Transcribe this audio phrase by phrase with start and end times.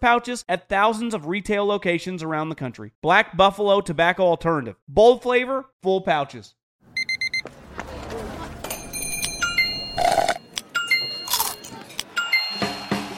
[0.00, 2.92] pouches at thousands of retail locations around the country.
[3.02, 4.76] Black Buffalo Tobacco Alternative.
[4.88, 6.54] Bold flavor, full pouches.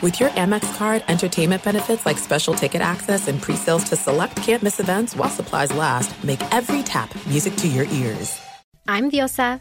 [0.03, 4.79] With your Amex card, entertainment benefits like special ticket access and pre-sales to select campus
[4.79, 8.41] events while supplies last, make every tap music to your ears.
[8.87, 9.61] I'm Diosa.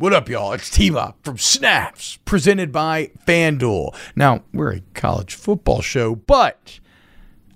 [0.00, 0.52] What up, y'all?
[0.52, 3.96] It's T Bob from Snaps, presented by FanDuel.
[4.14, 6.78] Now, we're a college football show, but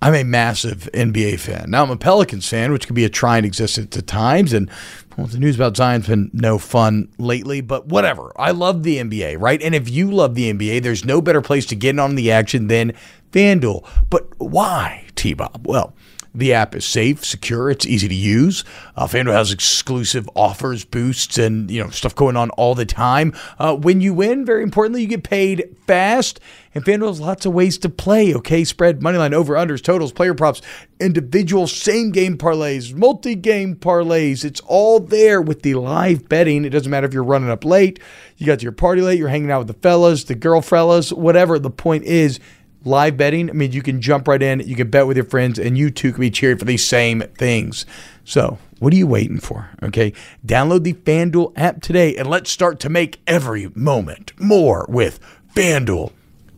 [0.01, 1.71] I'm a massive NBA fan.
[1.71, 4.51] Now, I'm a Pelicans fan, which can be a trying existence at times.
[4.51, 4.69] And
[5.15, 8.33] well, the news about Zion's been no fun lately, but whatever.
[8.35, 9.61] I love the NBA, right?
[9.61, 12.29] And if you love the NBA, there's no better place to get in on the
[12.29, 12.91] action than
[13.31, 13.87] FanDuel.
[14.09, 15.65] But why, T Bob?
[15.65, 15.95] Well,
[16.35, 18.63] the app is safe, secure, it's easy to use.
[18.95, 23.33] Uh, FanDuel has exclusive offers, boosts, and you know stuff going on all the time.
[23.59, 26.39] Uh, when you win, very importantly, you get paid fast.
[26.75, 28.33] And FanDuel has lots of ways to play.
[28.33, 30.59] Okay, spread, moneyline, over unders, totals, player props,
[30.99, 34.43] individual same game parlays, multi game parlays.
[34.43, 36.65] It's all there with the live betting.
[36.65, 37.99] It doesn't matter if you're running up late,
[38.37, 41.13] you got to your party late, you're hanging out with the fellas, the girl fellas,
[41.13, 41.59] whatever.
[41.59, 42.39] The point is
[42.83, 45.59] live betting, I mean, you can jump right in, you can bet with your friends,
[45.59, 47.85] and you too can be cheering for these same things.
[48.25, 49.69] So, what are you waiting for?
[49.81, 50.13] Okay,
[50.45, 55.19] download the FanDuel app today and let's start to make every moment more with
[55.55, 56.11] FanDuel.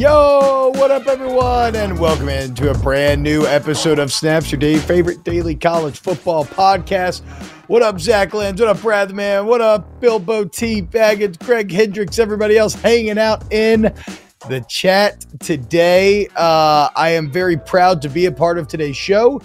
[0.00, 4.78] Yo, what up, everyone, and welcome into a brand new episode of Snaps, your day
[4.78, 7.20] favorite daily college football podcast.
[7.66, 8.58] What up, Zach Lenz?
[8.58, 9.44] What up, Brad Man?
[9.44, 10.80] What up, Bilbo T.
[10.80, 13.94] Baggins, Greg Hendricks, everybody else hanging out in
[14.48, 16.28] the chat today.
[16.34, 19.42] Uh, I am very proud to be a part of today's show.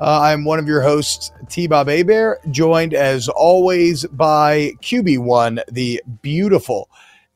[0.00, 1.66] Uh, I'm one of your hosts, T.
[1.66, 6.88] Bob Hebert, joined as always by QB1, the beautiful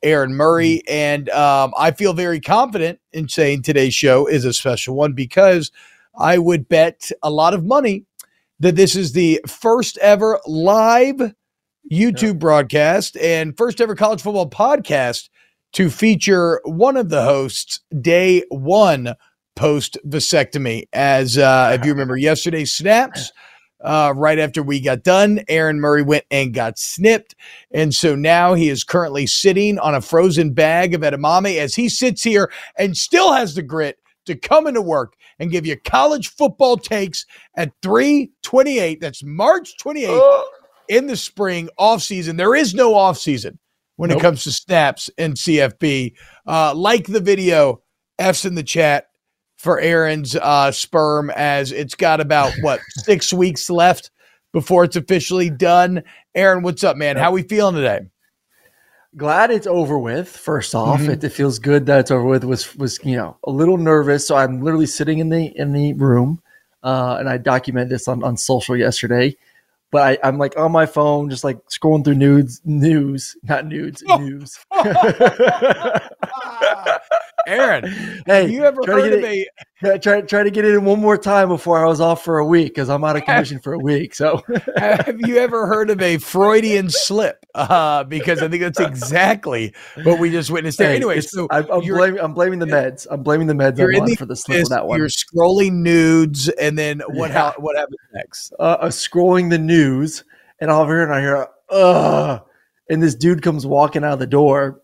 [0.02, 0.82] Aaron Murray.
[0.88, 5.70] And um, I feel very confident in saying today's show is a special one because
[6.18, 8.04] I would bet a lot of money
[8.58, 11.34] that this is the first ever live
[11.90, 15.28] YouTube broadcast and first ever college football podcast
[15.72, 19.14] to feature one of the hosts day one
[19.56, 20.84] post vasectomy.
[20.92, 23.32] As uh, if you remember yesterday's snaps,
[23.82, 25.42] uh, right after we got done.
[25.48, 27.34] Aaron Murray went and got snipped.
[27.72, 31.88] And so now he is currently sitting on a frozen bag of edamame as he
[31.88, 36.28] sits here and still has the grit to come into work and give you college
[36.28, 37.24] football takes
[37.56, 39.00] at 328.
[39.00, 40.42] That's March 28th
[40.88, 42.36] in the spring off season.
[42.36, 43.58] There is no off season
[43.96, 44.18] when Nope.
[44.18, 46.14] it comes to snaps and CFB.
[46.46, 47.82] Uh, like the video,
[48.18, 49.06] F's in the chat
[49.60, 54.10] for Aaron's uh, sperm as it's got about what six weeks left
[54.54, 56.02] before it's officially done.
[56.34, 57.16] Aaron, what's up, man?
[57.18, 58.00] How we feeling today?
[59.16, 60.28] glad it's over with.
[60.28, 61.08] First off, Mhm.
[61.10, 62.44] it, it feels good that it's over with.
[62.44, 65.92] Was was you know a little nervous, so I'm literally sitting in the in the
[65.94, 66.40] room,
[66.84, 69.36] uh, and I documented this on on social yesterday.
[69.90, 74.02] But I, I'm like on my phone, just like scrolling through nudes, news, not nudes,
[74.06, 74.56] news.
[77.50, 77.84] Aaron,
[78.26, 79.48] hey, have you ever try to heard of it-
[79.84, 82.38] a try try to get it in one more time before I was off for
[82.38, 84.14] a week because I'm out of commission for a week.
[84.14, 84.42] So
[84.76, 87.44] have you ever heard of a Freudian slip?
[87.54, 90.90] Uh, because I think that's exactly what we just witnessed there.
[90.90, 93.06] Hey, anyway, so I'm, I'm blaming I'm blaming the meds.
[93.10, 94.98] I'm blaming the meds on the for the slip of that one.
[94.98, 97.30] You're scrolling nudes, and then what?
[97.30, 97.52] Yeah.
[97.56, 98.52] what happens next?
[98.58, 100.24] uh, uh, scrolling the news,
[100.60, 102.42] and all of a sudden I hear, ugh,
[102.90, 104.79] and this dude comes walking out of the door,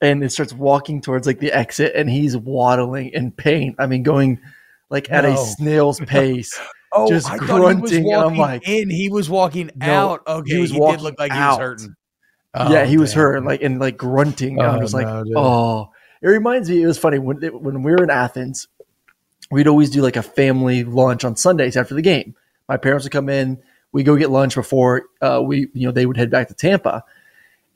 [0.00, 3.74] and it starts walking towards like the exit, and he's waddling in pain.
[3.78, 4.40] I mean, going
[4.90, 6.58] like at a snail's pace.
[6.92, 8.88] Oh, just I he grunting, was and I'm like- in.
[8.90, 10.22] He was walking No, out.
[10.26, 11.94] Okay, he he, was did look like he was hurting.
[12.56, 14.60] yeah, Oh, he was hurt, like and like grunting.
[14.60, 15.34] I'm Oh, just like, no, dude.
[15.36, 15.90] oh.
[16.22, 16.82] It reminds me.
[16.82, 18.66] It was funny when when we were in Athens.
[19.50, 22.34] We'd always do like a family lunch on Sundays after the game.
[22.68, 23.58] My parents would come in.
[23.92, 27.02] We go get lunch before uh, we, you know, they would head back to Tampa.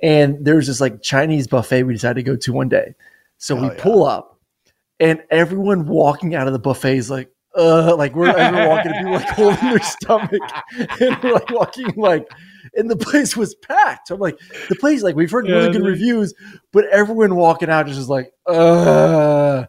[0.02, 2.94] And there's this like Chinese buffet we decided to go to one day.
[3.38, 3.74] So we yeah.
[3.78, 4.40] pull up,
[5.00, 9.12] and everyone walking out of the buffet is like, uh, like we're, we're walking, people
[9.12, 10.40] like holding their stomach
[10.78, 12.30] and we're like walking like,
[12.74, 14.10] and the place was packed.
[14.10, 14.38] I'm like,
[14.68, 15.86] the place like we've heard Yeah, really good dude.
[15.86, 16.34] reviews,
[16.72, 19.66] but everyone walking out is just like, uh.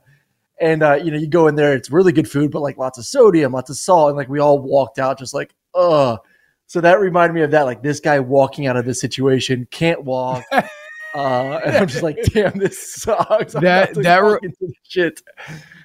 [0.62, 2.97] And uh, you know, you go in there, it's really good food, but like lots
[2.97, 6.18] of sodium, lots of salt, and like we all walked out just like, uh.
[6.68, 10.04] So that reminded me of that, like this guy walking out of this situation can't
[10.04, 10.44] walk.
[11.15, 13.54] Uh, and I'm just like, damn, this sucks.
[13.62, 14.39] That- that re-
[14.81, 15.21] shit.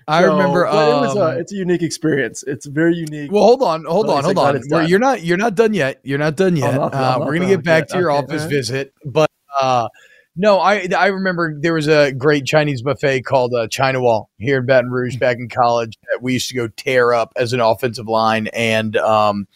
[0.07, 0.65] I So, remember.
[0.65, 2.43] but it was a, um, it's a unique experience.
[2.47, 3.31] It's very unique.
[3.31, 4.43] well, hold on, hold on, hold on.
[4.45, 4.91] glad it's We're- done.
[4.91, 5.23] You're not.
[5.23, 6.01] You're not done yet.
[6.03, 6.75] You're not done yet.
[6.77, 7.89] not- uh, we're gonna get back yet.
[7.91, 8.51] to your Okay, office alright.
[8.51, 9.89] visit, but uh,
[10.35, 14.61] no, I I remember there was a great Chinese buffet called uh, China Wall here
[14.61, 17.61] in Baton Rouge back in college that we used to go tear up as an
[17.61, 19.47] offensive line, and um,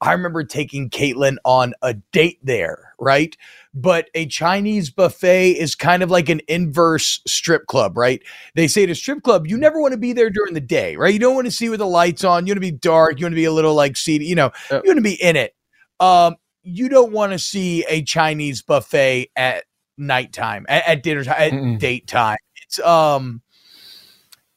[0.00, 3.36] I remember taking Caitlin on a date there, right?
[3.74, 8.22] But a Chinese buffet is kind of like an inverse strip club, right?
[8.54, 10.96] They say at a strip club, you never want to be there during the day,
[10.96, 11.12] right?
[11.12, 12.46] You don't want to see with the lights on.
[12.46, 13.18] You want to be dark.
[13.18, 15.36] You want to be a little like seated, you know, you want to be in
[15.36, 15.54] it.
[16.00, 19.64] Um, you don't want to see a Chinese buffet at
[19.98, 21.78] nighttime, at, at dinner time, at Mm-mm.
[21.78, 22.38] date time.
[22.62, 23.42] It's um,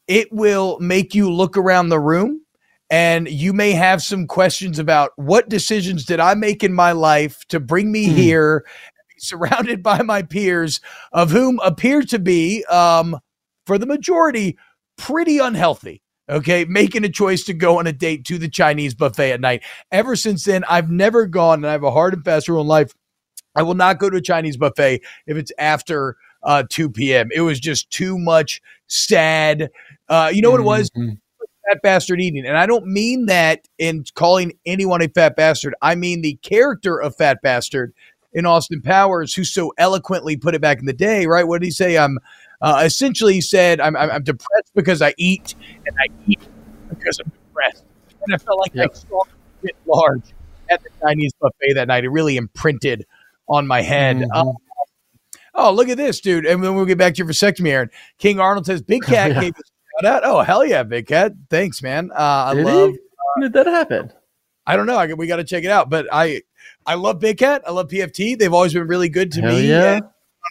[0.08, 2.43] it will make you look around the room
[2.90, 7.44] and you may have some questions about what decisions did I make in my life
[7.48, 8.14] to bring me Hmm.
[8.14, 8.66] here,
[9.18, 10.80] surrounded by my peers,
[11.12, 13.18] of whom appear to be, um,
[13.66, 14.56] for the majority,
[14.98, 16.02] pretty unhealthy.
[16.28, 19.62] Okay, making a choice to go on a date to the Chinese buffet at night.
[19.92, 22.66] Ever since then, I've never gone, and I have a hard and fast rule in
[22.66, 22.92] life.
[23.54, 27.28] I will not go to a Chinese buffet if it's after uh, 2 p.m.
[27.34, 29.70] It was just too much sad.
[30.08, 30.90] Uh, you know what it was?
[30.96, 31.18] Mhm.
[31.70, 32.46] Fat bastard eating.
[32.46, 35.74] And I don't mean that in calling anyone a fat bastard.
[35.82, 37.92] I mean the character of fat bastard
[38.32, 41.46] in Austin Powers, who so eloquently put it back in the day, right?
[41.46, 41.96] What did he say?
[41.96, 42.18] I'm
[42.60, 45.54] uh, essentially he said, I'm, I'm, I'm depressed because I eat
[45.86, 46.40] and I eat
[46.88, 47.84] because I'm depressed.
[48.26, 48.90] And I felt like Yep.
[48.90, 49.22] I saw
[49.62, 50.22] it large
[50.70, 52.04] at the Chinese buffet that night.
[52.04, 53.06] It really imprinted
[53.48, 54.16] on my head.
[54.16, 54.28] Mhm.
[54.32, 54.52] Uh,
[55.54, 56.46] oh, look at this, dude.
[56.46, 57.90] And then we'll get back to your vasectomy, Aaron.
[58.18, 59.40] King Arnold says, Big Cat Yeah.
[59.40, 59.70] gave us
[60.02, 61.32] Oh, hell yeah, Big Cat.
[61.50, 62.10] Thanks, man.
[62.12, 62.16] Uh,
[62.48, 62.72] I Did he?
[62.72, 64.12] love, When did that happen?
[64.66, 64.96] I don't know.
[64.96, 65.90] I, we got to check it out.
[65.90, 66.42] But I,
[66.86, 67.62] I love Big Cat.
[67.66, 68.38] I love PFT.
[68.38, 69.96] They've always been really good to Hell me yeah.
[69.96, 70.02] on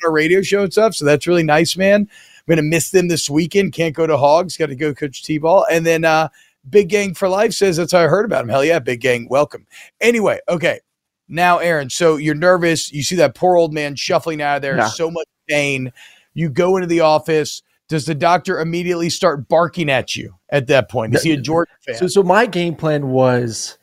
[0.05, 0.95] our radio show and stuff.
[0.95, 2.01] So that's really nice, man.
[2.01, 3.73] I'm going to miss them this weekend.
[3.73, 4.55] Can't go to Hogs.
[4.57, 5.65] Got to go coach T ball.
[5.71, 6.29] And then, uh,
[6.69, 8.49] Big Gang for Life says that's how I heard about him.
[8.49, 9.27] Hell yeah, Big Gang.
[9.29, 9.67] Welcome.
[9.99, 10.79] Anyway, okay.
[11.27, 12.89] Now, Aaron, so you're nervous.
[12.91, 14.87] You see that poor old man shuffling out of there, Yeah.
[14.87, 15.91] so much pain.
[16.33, 17.63] You go into the office.
[17.93, 21.13] Does the doctor immediately start barking at you at that point?
[21.13, 21.93] Is he a Jordan fan?
[21.93, 23.77] So, so my game plan was,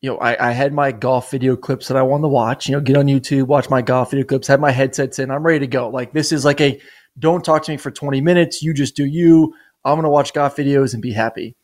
[0.00, 2.68] you know, I, I had my golf video clips that I wanted to watch.
[2.68, 5.32] You know, get on YouTube, watch my golf video clips, have my headsets in.
[5.32, 5.88] I'm ready to go.
[5.88, 6.80] Like this is like a
[7.18, 8.62] don't talk to me for 20 minutes.
[8.62, 9.52] You just do you.
[9.84, 11.56] I'm gonna watch golf videos and be happy.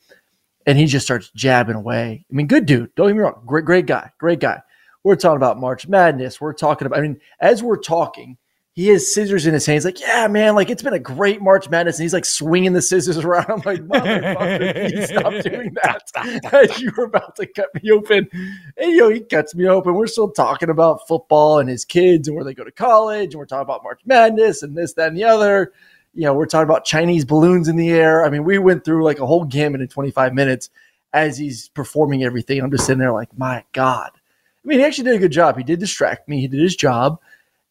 [0.66, 2.26] and he just starts jabbing away.
[2.30, 2.94] I mean, good dude.
[2.94, 3.42] Don't get me wrong.
[3.46, 4.10] Great, great guy.
[4.18, 4.60] Great guy.
[5.04, 6.40] We're talking about March Madness.
[6.40, 6.98] We're talking about.
[6.98, 8.36] I mean, as we're talking,
[8.78, 9.84] he has scissors in his hands.
[9.84, 11.98] Like, yeah, man, like it's been a great March Madness.
[11.98, 13.50] And he's like swinging the scissors around.
[13.50, 16.78] I'm like, motherfucker, please stop doing that.
[16.78, 18.28] You were about to cut me open.
[18.76, 19.94] And, you know, he cuts me open.
[19.94, 23.34] We're still talking about football and his kids and where they go to college.
[23.34, 25.72] And we're talking about March Madness and this, that, and the other.
[26.14, 28.24] You know, we're talking about Chinese balloons in the air.
[28.24, 30.70] I mean, we went through like a whole gamut in 25 minutes
[31.12, 32.60] as he's performing everything.
[32.60, 34.12] I'm just sitting there like, my God.
[34.14, 35.56] I mean, he actually did a good job.
[35.56, 36.40] He did distract me.
[36.40, 37.18] He did his job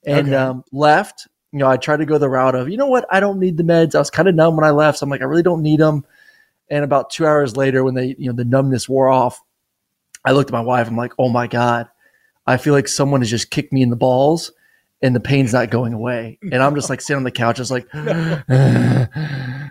[0.08, 0.36] and Okay.
[0.36, 1.28] um, left.
[1.52, 3.58] You know, I tried to go the route of, you know what, I don't need
[3.58, 3.94] the meds.
[3.96, 5.80] I was kind of numb when I left, so I'm like, I really don't need
[5.80, 6.06] them.
[6.70, 9.40] And about two hours later, when they, you know, the numbness wore off,
[10.26, 10.88] I looked at my wife.
[10.88, 11.88] I'm like, oh my god,
[12.46, 14.52] I feel like someone has just kicked me in the balls,
[15.02, 16.38] and the pain's not going away.
[16.52, 17.88] And I'm just like sitting on the couch, just like,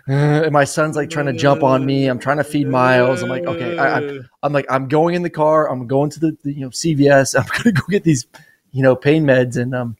[0.07, 2.07] and my son's like trying to jump on me.
[2.07, 3.21] I'm trying to feed Miles.
[3.21, 4.01] I'm like, okay, I,
[4.41, 5.69] I'm like, I'm going in the car.
[5.69, 7.35] I'm going to the, the you know CVS.
[7.39, 8.25] I'm gonna go get these,
[8.71, 9.57] you know, pain meds.
[9.57, 9.97] And um,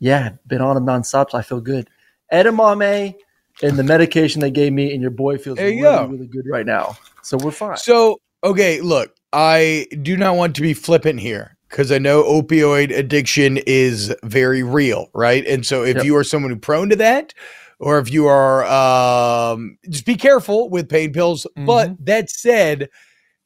[0.00, 1.30] yeah, been on them nonstop.
[1.30, 1.88] So I feel good.
[2.32, 3.14] Edamame
[3.62, 6.06] and the medication they gave me, and your boy feels really, go.
[6.06, 6.96] really good right now.
[7.22, 7.76] So we're fine.
[7.76, 12.96] So, okay, look, I do not want to be flippant here because I know opioid
[12.96, 15.46] addiction is very real, right?
[15.46, 16.04] And so, if Yep.
[16.04, 17.34] you are someone who's prone to that,
[17.78, 21.46] or if you are, um, just be careful with pain pills.
[21.56, 22.88] But that said,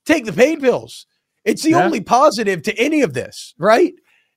[0.07, 1.07] take the pain pills.
[1.45, 1.85] It's the Yeah.
[1.85, 3.95] only positive to any of this, right?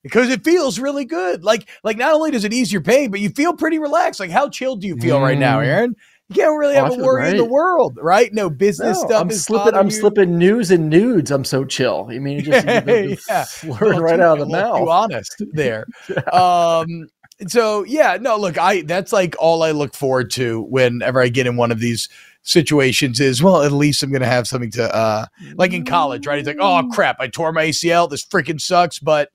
[0.07, 1.43] Because it feels really good.
[1.43, 4.19] Like, like not only does it ease your pain, but you feel pretty relaxed.
[4.19, 5.65] Like, how chilled do you feel right now, Mm.
[5.65, 5.95] Aaron?
[6.29, 8.33] You can't really Oh, have a feel worry in the world, right?
[8.33, 9.21] No business No, stuff.
[9.21, 9.75] I'm slipping.
[9.75, 9.91] I'm you.
[9.91, 11.31] slipping news and nudes.
[11.31, 12.07] I'm so chill.
[12.11, 13.43] I mean, it just you know, Yeah.
[13.45, 15.11] slurring Well, right out of the well, too mouth.
[15.11, 15.85] honest there.
[16.33, 17.07] Um.
[17.47, 18.35] So yeah, no.
[18.37, 21.79] Look, I that's like all I look forward to whenever I get in one of
[21.79, 22.09] these
[22.41, 26.39] situations is well, at least I'm gonna have something to uh like in college, right?
[26.39, 28.09] It's like, oh crap, I tore my ACL.
[28.09, 29.29] This freaking sucks, but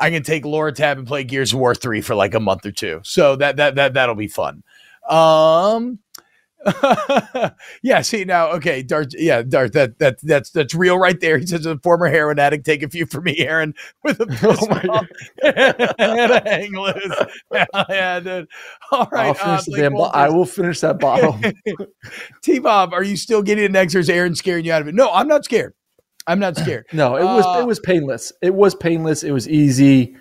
[0.00, 2.72] I can take Lortab and play Gears of War three for like a month or
[2.72, 3.00] two.
[3.04, 4.62] So that that that that'll be fun.
[5.08, 5.98] Um.
[7.82, 9.14] yeah, see now, okay, Dart.
[9.16, 9.72] Yeah, Dart.
[9.72, 11.38] That that that's that's real right there.
[11.38, 12.66] He says a former heroin addict.
[12.66, 13.72] Take a few from me, Aaron,
[14.04, 15.06] with a Oh my God.
[15.42, 17.16] and a hang loose.
[17.88, 18.46] yeah, dude.
[18.92, 19.92] All right, I'll finish uh, the damn.
[19.94, 21.38] Bo- I will finish that bottle.
[22.42, 24.88] T Bob, are you still getting an X or is Aaron scaring you out of
[24.88, 24.94] it?
[24.94, 25.72] No, I'm not scared.
[26.26, 26.86] I'm not scared.
[26.92, 28.32] No, it was Uh, it was painless.
[28.42, 29.22] It was painless.
[29.22, 30.16] It was easy.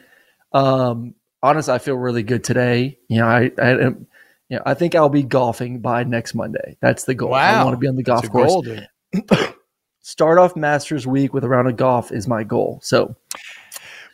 [0.54, 1.14] Um,
[1.44, 2.98] honestly, I feel really good today.
[3.08, 4.08] You know, I, I am-
[4.50, 6.78] you know, I think I'll be golfing by next Monday.
[6.82, 7.36] That's the goal.
[7.36, 8.50] I want to be on the golf course.
[8.52, 8.66] goal.
[10.02, 12.80] Start off Masters week with a round of golf is my goal.
[12.82, 13.16] So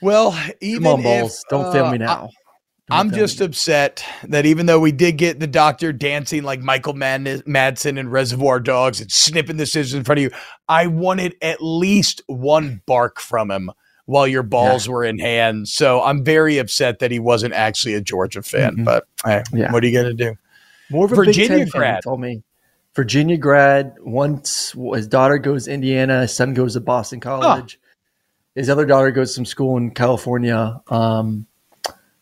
[0.02, 1.46] Well, even come on, if, balls.
[1.50, 2.16] Don't fail uh, me now.
[2.22, 2.32] Don't
[2.90, 3.48] I'm just me.
[3.48, 8.12] upset that even though we did get the doctor dancing like Michael Madness, Madsen and
[8.12, 10.32] Reservoir Dogs and snipping the scissors in front of you,
[10.70, 13.72] I wanted at least one bark from him
[14.06, 15.68] while your balls were in hand.
[15.68, 18.76] So I'm very upset that he wasn't actually a Georgia fan.
[18.78, 18.86] Mhm.
[18.86, 19.72] But hey, Yeah.
[19.72, 20.38] what are you going to do?
[20.92, 22.04] More of a Virginia grad.
[22.04, 22.44] told me.
[22.96, 23.94] Virginia grad.
[24.02, 27.80] Once his daughter goes to Indiana, his son goes to Boston College.
[28.54, 30.80] His other daughter goes to some school in California.
[30.88, 31.48] Um,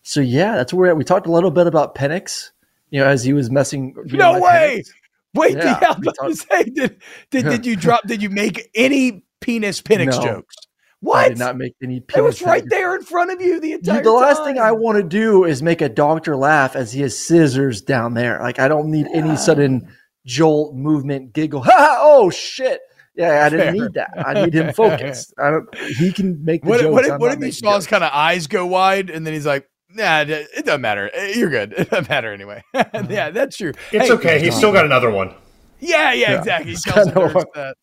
[0.03, 0.97] so yeah, that's where we're at.
[0.97, 2.51] We talked a little bit about Penix.
[2.89, 3.95] You know, as he was messing.
[4.05, 4.83] you No way.
[4.85, 4.89] Penix.
[5.33, 8.21] Wait, Yeah, yeah, I was we about to say, did, did, did you drop, did
[8.21, 10.21] you make any penis Penix No.
[10.21, 10.55] jokes?
[10.57, 10.69] I
[10.99, 11.27] What?
[11.29, 12.01] did not make any.
[12.01, 12.17] Penis.
[12.19, 14.97] It was right there in front of you the entire the last thing I want
[14.97, 18.39] to do is make a doctor laugh as he has scissors down there.
[18.41, 19.91] Like I don't need any sudden
[20.25, 21.61] jolt, movement, giggle.
[21.63, 21.71] Ha!
[21.75, 22.79] ha, Oh shit!
[23.15, 23.71] Yeah, I didn't Fair.
[23.73, 24.11] need that.
[24.15, 25.33] I need him focused.
[25.37, 25.75] I don't.
[25.97, 26.93] He can make the What, jokes.
[26.93, 29.45] what if, what if you saw his kind of eyes go wide and then he's
[29.47, 31.09] like, nah, it it doesn't matter.
[31.13, 31.73] Eh, You're good.
[31.77, 32.63] It doesn't matter anyway.
[32.73, 33.73] yeah, that's true.
[33.91, 34.39] It's Hey, okay.
[34.39, 35.33] He's still got another one.
[35.79, 36.71] Yeah, yeah, Yeah, exactly.
[36.71, 37.77] He it's tells the kinda nurse what- that.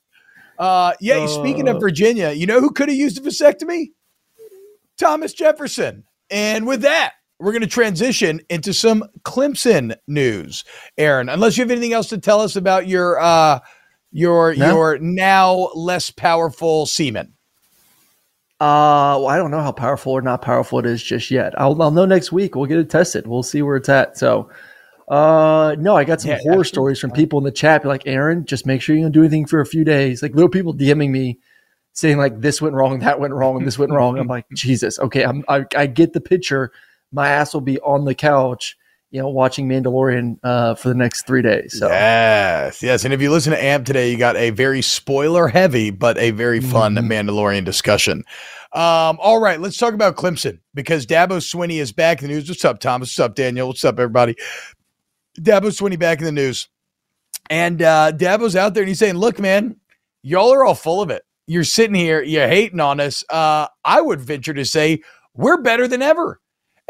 [0.59, 1.81] Uh, yeah, speaking of Uh.
[1.81, 3.87] Virginia, you know who could have used a vasectomy?
[4.99, 6.05] Thomas Jefferson.
[6.31, 10.65] And with that, we're going to transition into some Clemson news.
[10.99, 13.61] Aaron, unless you have anything else to tell us about your uh
[14.13, 14.67] your No.
[14.75, 17.33] your now less powerful semen.
[18.61, 21.59] Uh, well, I don't know how powerful or not powerful it is just yet.
[21.59, 22.55] I'll, I'll know next week.
[22.55, 23.27] We'll get it tested.
[23.27, 24.19] We'll see where it's at.
[24.19, 24.51] So,
[25.09, 26.65] uh, no, I got some Yeah, horror absolutely.
[26.65, 27.83] stories from people in the chat.
[27.83, 30.23] Be like, Aaron, just make sure you don't do anything for a few days.
[30.23, 31.39] Like little people DMing me
[31.95, 34.19] saying like this went wrong, that went wrong, and this went wrong.
[34.19, 36.71] I'm like, Jesus, okay, I'm, I, I get the picture.
[37.13, 38.77] My ass will be on the couch,
[39.11, 41.79] you know, watching Mandalorian uh, for the next three days.
[41.79, 43.05] So, Yes, yes.
[43.05, 46.31] And if you listen to AMP today, you got a very spoiler heavy, but a
[46.31, 47.09] very fun Mhm.
[47.09, 48.25] Mandalorian discussion.
[48.73, 52.49] Um, all right, let's talk about Clemson because Dabo Swinney is back in the news.
[52.49, 53.09] What's up, Thomas?
[53.11, 53.67] What's up, Daniel?
[53.67, 54.37] What's up, everybody?
[55.41, 56.69] Dabo Swinney back in the news.
[57.49, 59.77] And uh, Dabo's out there and he's saying, look, man,
[60.23, 61.23] y'all are all full of it.
[61.49, 63.25] You're sitting here, you're hating on us.
[63.29, 65.03] Uh, I would venture to say
[65.35, 66.41] we're better than ever.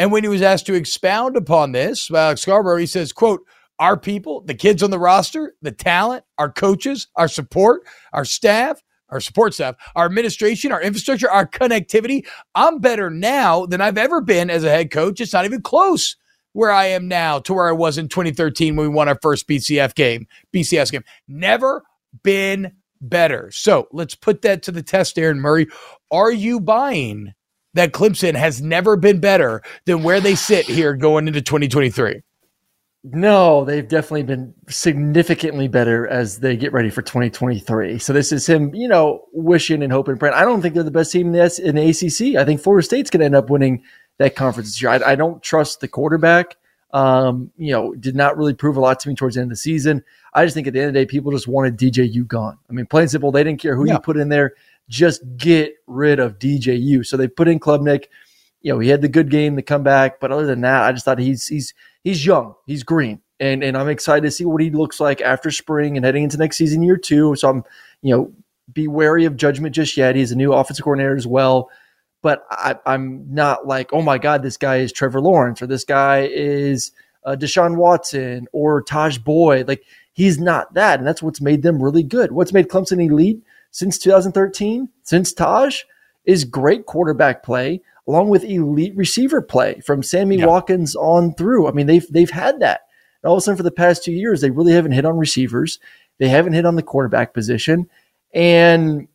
[0.00, 3.47] And when he was asked to expound upon this, Alex Scarborough, he says, quote,
[3.78, 7.83] our people, the kids on the roster, the talent, our coaches, our support,
[8.14, 12.26] our staff, our support staff, our administration, our infrastructure, our connectivity.
[12.54, 15.21] I'm better now than I've ever been as a head coach.
[15.21, 16.16] It's not even close
[16.54, 19.47] where I am now to where I was in 2013 when we won our first
[19.47, 21.04] BCF game, BCS game.
[21.28, 21.83] Never
[22.23, 23.50] been better.
[23.52, 25.66] So let's put that to the test, Aaron Murray.
[26.11, 27.35] Are you buying
[27.74, 32.22] that Clemson has never been better than where they sit here going into 2023?
[33.02, 37.98] No, they've definitely been significantly better as they get ready for 2023.
[37.98, 40.16] So this is him, you know, wishing and hoping.
[40.16, 42.38] Brent, I don't think they're the best team in the, in the ACC.
[42.38, 43.82] I think Florida State's going to end up winning
[44.18, 44.90] that conference this year.
[44.90, 46.56] I, I don't trust the quarterback.
[46.92, 49.56] Um, you know, did not really prove a lot to me towards the end of
[49.56, 50.04] the season.
[50.34, 52.58] I just think at the end of the day, people just wanted DJU gone.
[52.68, 53.94] I mean, plain simple, they didn't care who yeah.
[53.94, 54.54] you put in there.
[54.90, 57.06] Just get rid of DJU.
[57.06, 58.06] So they put in Klubnik.
[58.61, 61.06] You know, he had the good game, the comeback, but other than that, I just
[61.06, 61.73] thought he's he's
[62.04, 65.50] he's young, he's green, and and I'm excited to see what he looks like after
[65.50, 67.35] spring and heading into next season, year two.
[67.37, 67.64] So I'm,
[68.02, 68.32] you know,
[68.70, 70.16] be wary of judgment just yet.
[70.16, 71.70] He's a new offensive coordinator as well,
[72.20, 75.85] but I, am not like, oh my god, this guy is Trevor Lawrence or this
[75.85, 76.92] guy is
[77.25, 79.68] uh, Deshaun Watson or Tajh Boyd.
[79.68, 82.32] Like he's not that, and that's what's made them really good.
[82.32, 85.84] What's made Clemson elite since 2013, since Tajh,
[86.24, 90.46] is great quarterback play along with elite receiver play from Sammy yeah.
[90.46, 91.68] Watkins on through.
[91.68, 92.82] I mean, they've they've had that.
[93.22, 95.16] And all of a sudden, for the past two years, they really haven't hit on
[95.16, 95.78] receivers.
[96.18, 97.88] They haven't hit on the quarterback position,
[98.34, 99.06] and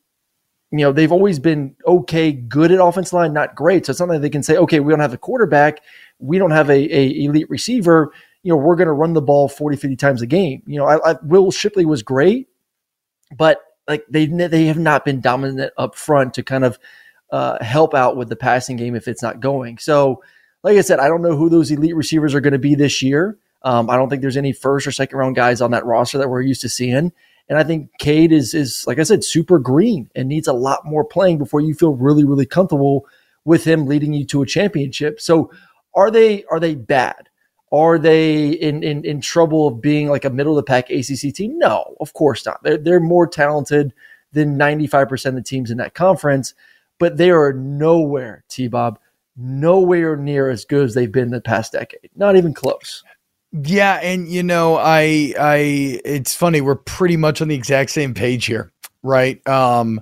[0.71, 3.85] you know they've always been okay, good at offense line, not great.
[3.85, 5.81] So it's not like they can say, okay, we don't have the quarterback,
[6.19, 8.13] we don't have a, a elite receiver.
[8.43, 10.61] You know, we're going to run the ball 40, 50 times a game.
[10.67, 12.47] You know, I, I, Will Shipley was great,
[13.35, 13.57] but
[13.87, 16.79] like they they have not been dominant up front to kind of
[17.31, 19.77] uh, help out with the passing game if it's not going.
[19.77, 20.23] So,
[20.63, 23.01] like I said, I don't know who those elite receivers are going to be this
[23.01, 23.37] year.
[23.63, 26.29] Um, I don't think there's any first or second round guys on that roster that
[26.29, 27.11] we're used to seeing.
[27.47, 30.85] And I think Cade is is like I said, super green and needs a lot
[30.85, 33.05] more playing before you feel really, really comfortable
[33.43, 35.21] with him leading you to a championship.
[35.21, 35.51] So
[35.93, 37.29] are they are they bad?
[37.71, 41.33] Are they in, in, in trouble of being like a middle of the pack ACC
[41.33, 41.57] team?
[41.57, 42.61] No, of course not.
[42.63, 43.93] They're, they're more talented
[44.31, 46.53] than 95% of the teams in that conference
[46.99, 48.99] but they are nowhere, T Bob,
[49.35, 52.09] nowhere near as good as they've been the past decade.
[52.15, 53.03] Not even close.
[53.51, 58.13] Yeah, and you know, I I it's funny, we're pretty much on the exact same
[58.13, 58.71] page here,
[59.03, 59.45] right?
[59.47, 60.01] Um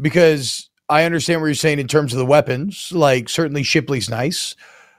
[0.00, 2.90] because I understand what you're saying in terms of the weapons.
[2.92, 4.54] Like certainly Shipley's nice.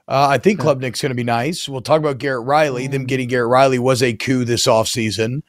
[0.08, 1.68] Uh, I think Klubnik's going to be nice.
[1.68, 2.86] We'll talk about Garrett Riley.
[2.86, 3.08] Them mm.
[3.08, 5.42] getting Garrett Riley was a coup this offseason.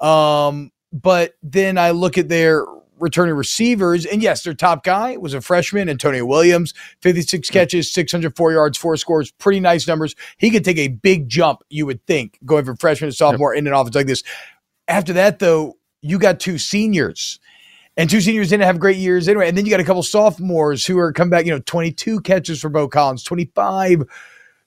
[0.00, 2.64] Um, but then I look at their
[2.98, 4.06] returning receivers.
[4.06, 8.96] And yes, their top guy was a freshman, Antonio Williams, 56 catches, 604 yards, four
[8.96, 10.14] scores, pretty nice numbers.
[10.38, 13.60] He could take a big jump, you would think, going from freshman to sophomore yep.
[13.60, 14.22] in an offense like this.
[14.88, 17.40] After that, though, you got two seniors.
[17.96, 19.48] And two seniors didn't have great years anyway.
[19.48, 22.60] And then you got a couple sophomores who are come back, you know, 22 catches
[22.60, 24.04] for Beaux Collins, 25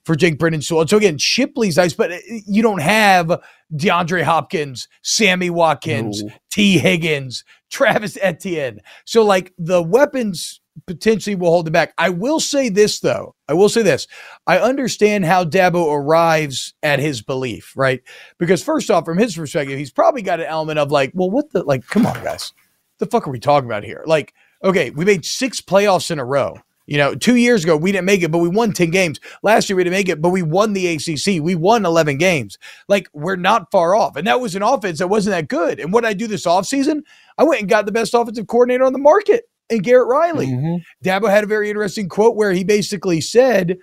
[0.04, 0.90] for Jake Briningstool.
[0.90, 3.40] So again, Shipley's nice, but uh, you don't have
[3.74, 6.32] DeAndre Hopkins, Sammy Watkins, no.
[6.50, 8.80] Tee Higgins, Travis Etienne.
[9.06, 11.94] So like the weapons potentially will hold it back.
[11.98, 13.36] I will say this though.
[13.48, 14.08] I will say this.
[14.48, 18.02] I understand how Dabo arrives at his belief, right?
[18.38, 21.52] Because first off, from his perspective, he's probably got an element of like, well, what
[21.52, 22.54] the like, come on, guys.
[23.00, 24.04] The fuck are we talking about here?
[24.06, 24.34] Like,
[24.64, 26.58] okay, we made six playoffs in a row.
[26.86, 29.20] You know, two years ago, we didn't make it, but we won 10 games.
[29.44, 31.40] Last year, we didn't make it, but we won the ACC.
[31.40, 32.58] We won 11 games.
[32.88, 34.16] Like, we're not far off.
[34.16, 35.80] And that was an offense that wasn't that good.
[35.80, 37.04] And what I do this offseason,
[37.38, 40.48] I went and got the best offensive coordinator on the market and Garrett Riley.
[40.48, 41.08] Mm-hmm.
[41.08, 43.78] Dabo had a very interesting quote where he basically said,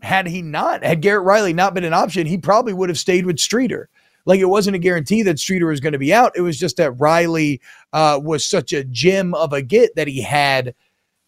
[0.00, 3.26] had he not, had Garrett Riley not been an option, he probably would have stayed
[3.26, 3.90] with Streeter.
[4.26, 6.32] Like it wasn't a guarantee that Streeter was going to be out.
[6.36, 7.60] It was just that Riley
[7.92, 10.74] uh, was such a gem of a get that he had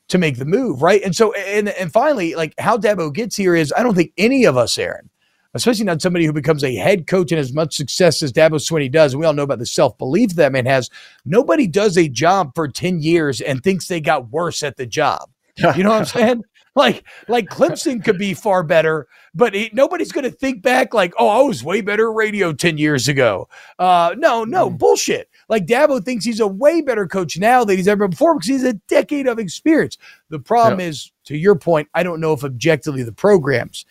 [0.09, 1.03] to make the move, right?
[1.03, 4.45] And so, and and finally, like how Dabo gets here is, I don't think any
[4.45, 5.09] of us, Aaron,
[5.55, 8.91] especially not somebody who becomes a head coach and as much success as Dabo Swinney
[8.91, 9.13] does.
[9.13, 10.91] And we all know about the self belief that man has.
[11.25, 15.31] Nobody does a job for ten years and thinks they got worse at the job.
[15.77, 16.45] You know what I'm saying?
[16.79, 21.27] Like, like Clemson could be far better, but nobody's going to think back like, oh,
[21.27, 23.49] I was way better radio 10 years ago.
[23.81, 24.79] Uh, no, no, mm.
[24.79, 25.29] bullshit.
[25.49, 28.47] Like Dabo thinks he's a way better coach now than he's ever been before because
[28.47, 29.99] he's a decade of experience.
[30.29, 30.87] The problem yeah.
[30.87, 33.85] is, to your point, I don't know if objectively the program's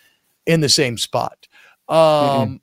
[0.46, 1.46] in the same spot.
[1.90, 2.56] Um, mm-hmm.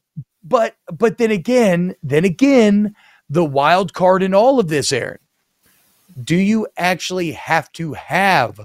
[0.43, 2.95] But but then again, then again,
[3.29, 5.19] the wild card in all of this, Aaron,
[6.23, 8.61] do you actually have to have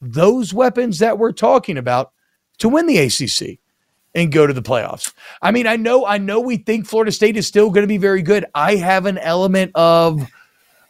[0.00, 2.12] those weapons that we're talking about
[2.58, 3.58] to win the ACC
[4.14, 5.12] and go to the playoffs?
[5.42, 7.98] I mean, I know, I know we think Florida State is still going to be
[7.98, 8.44] very good.
[8.54, 10.28] I have an element of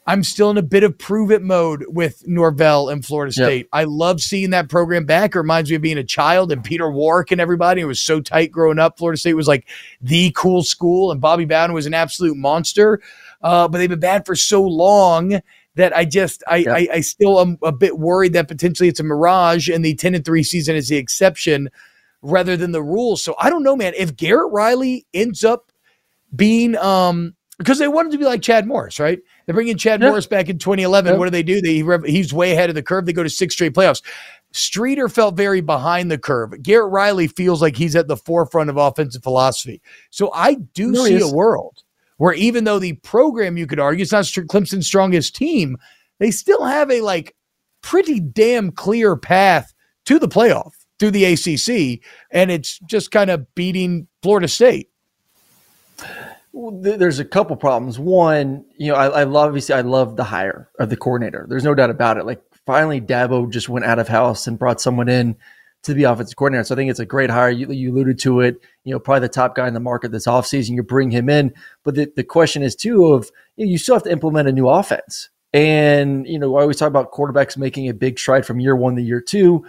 [0.08, 3.66] I'm still in a bit of prove it mode with Norvell and Florida State.
[3.66, 3.68] Yep.
[3.74, 5.34] I love seeing that program back.
[5.34, 7.82] It reminds me of being a child and Peter Warrick and everybody.
[7.82, 8.96] It was so tight growing up.
[8.96, 9.68] Florida State was like
[10.00, 13.02] the cool school, and Bobby Bowden was an absolute monster.
[13.42, 15.42] Uh, but they've been bad for so long
[15.78, 16.64] that I just I.
[16.68, 20.16] I, I still am a bit worried that potentially it's a mirage and the 10
[20.16, 21.70] and 3 season is the exception
[22.20, 23.16] rather than the rule.
[23.16, 23.94] So I don't know, man.
[23.96, 25.72] If Garrett Riley ends up
[26.34, 29.20] being um because they wanted to be like Chad Morris, right?
[29.46, 30.08] They bring in Chad yeah.
[30.08, 31.12] Morris back in 2011.
[31.12, 31.18] Yeah.
[31.18, 31.60] What do they do?
[31.60, 33.06] They he's way ahead of the curve.
[33.06, 34.02] They go to six straight playoffs.
[34.52, 36.60] Streeter felt very behind the curve.
[36.62, 39.80] Garrett Riley feels like he's at the forefront of offensive philosophy.
[40.10, 41.82] So I do no, see a world
[42.18, 45.76] where even though the program, you could argue, it's not Clemson's strongest team,
[46.20, 47.34] they still have a like
[47.82, 49.72] pretty damn clear path
[50.04, 52.00] to the playoff through the ACC,
[52.30, 54.90] and it's just kind of beating Florida State
[56.52, 57.98] there's a couple problems.
[57.98, 61.46] One, you know, I, I love obviously I love the hire of the coordinator.
[61.48, 62.26] There's no doubt about it.
[62.26, 65.36] Like finally, Dabo just went out of house and brought someone in
[65.88, 66.64] to be offensive coordinator.
[66.64, 67.50] So I think it's a great hire.
[67.50, 68.62] You, you alluded to it.
[68.84, 70.76] You know, probably the top guy in the market this offseason.
[70.76, 71.52] You bring him in,
[71.84, 74.52] but the, the question is too of you, know, you still have to implement a
[74.52, 75.30] new offense.
[75.52, 78.96] And you know, I always talk about quarterbacks making a big stride from year one
[78.96, 79.64] to year two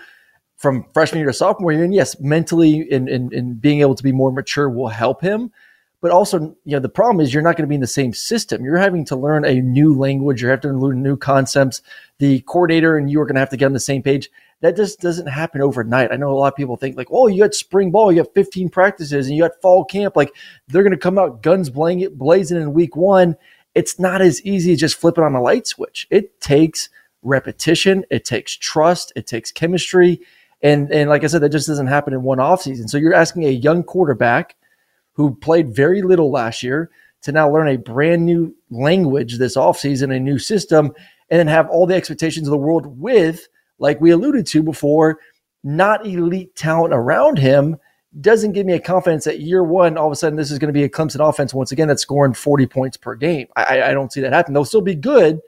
[0.58, 1.86] from freshman year to sophomore year.
[1.86, 5.51] And yes, mentally and, and, and being able to be more mature will help him.
[6.01, 8.13] But also, you know, the problem is you're not going to be in the same
[8.13, 8.63] system.
[8.63, 10.41] You're having to learn a new language.
[10.41, 11.82] You're having to learn new concepts.
[12.19, 14.29] The coordinator and you are going to have to get on the same page.
[14.61, 16.11] That just doesn't happen overnight.
[16.11, 18.33] I know a lot of people think like, oh, you got spring ball, you got
[18.33, 20.15] 15 practices, and you got fall camp.
[20.15, 20.35] Like
[20.67, 23.35] they're going to come out guns blazing in week one.
[23.75, 26.07] It's not as easy as just flipping on a light switch.
[26.09, 26.89] It takes
[27.21, 28.03] repetition.
[28.09, 29.13] It takes trust.
[29.15, 30.21] It takes chemistry.
[30.61, 32.89] And, and like I said, that just doesn't happen in one offseason.
[32.89, 34.55] So you're asking a young quarterback–
[35.19, 36.89] who played very little last year
[37.21, 40.93] to now learn a brand new language this offseason, a new system,
[41.29, 45.19] and then have all the expectations of the world with, like we alluded to before,
[45.63, 47.77] not elite talent around him
[48.21, 50.69] doesn't give me a confidence that year one, all of a sudden, this is going
[50.69, 53.47] to be a Clemson offense once again that's scoring 40 points per game.
[53.55, 54.53] I, I don't see that happen.
[54.53, 55.39] They'll still be good.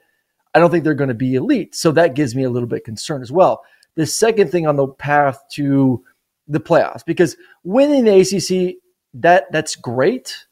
[0.54, 1.74] I don't think they're going to be elite.
[1.74, 3.64] So that gives me a little bit concern as well.
[3.96, 6.04] The second thing on the path to
[6.46, 8.76] the playoffs, because winning the ACC
[9.14, 10.46] that that's great,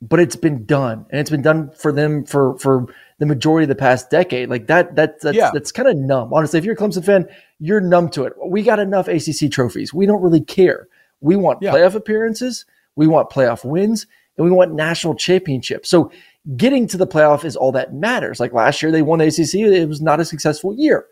[0.00, 2.86] but it's been done, and it's been done for them for for
[3.18, 4.48] the majority of the past decade.
[4.48, 5.50] Like that, that that's yeah.
[5.52, 6.32] that's kind of numb.
[6.32, 7.26] Honestly, if you're a Clemson fan,
[7.58, 8.32] you're numb to it.
[8.46, 9.92] We got enough ACC trophies.
[9.92, 10.88] We don't really care.
[11.20, 11.72] We want yeah.
[11.72, 12.64] playoff appearances.
[12.94, 14.06] We want playoff wins,
[14.36, 15.88] and we want national championships.
[15.88, 16.12] So
[16.56, 18.40] getting to the playoff is all that matters.
[18.40, 19.54] Like last year, they won the ACC.
[19.54, 21.06] It was not a successful year.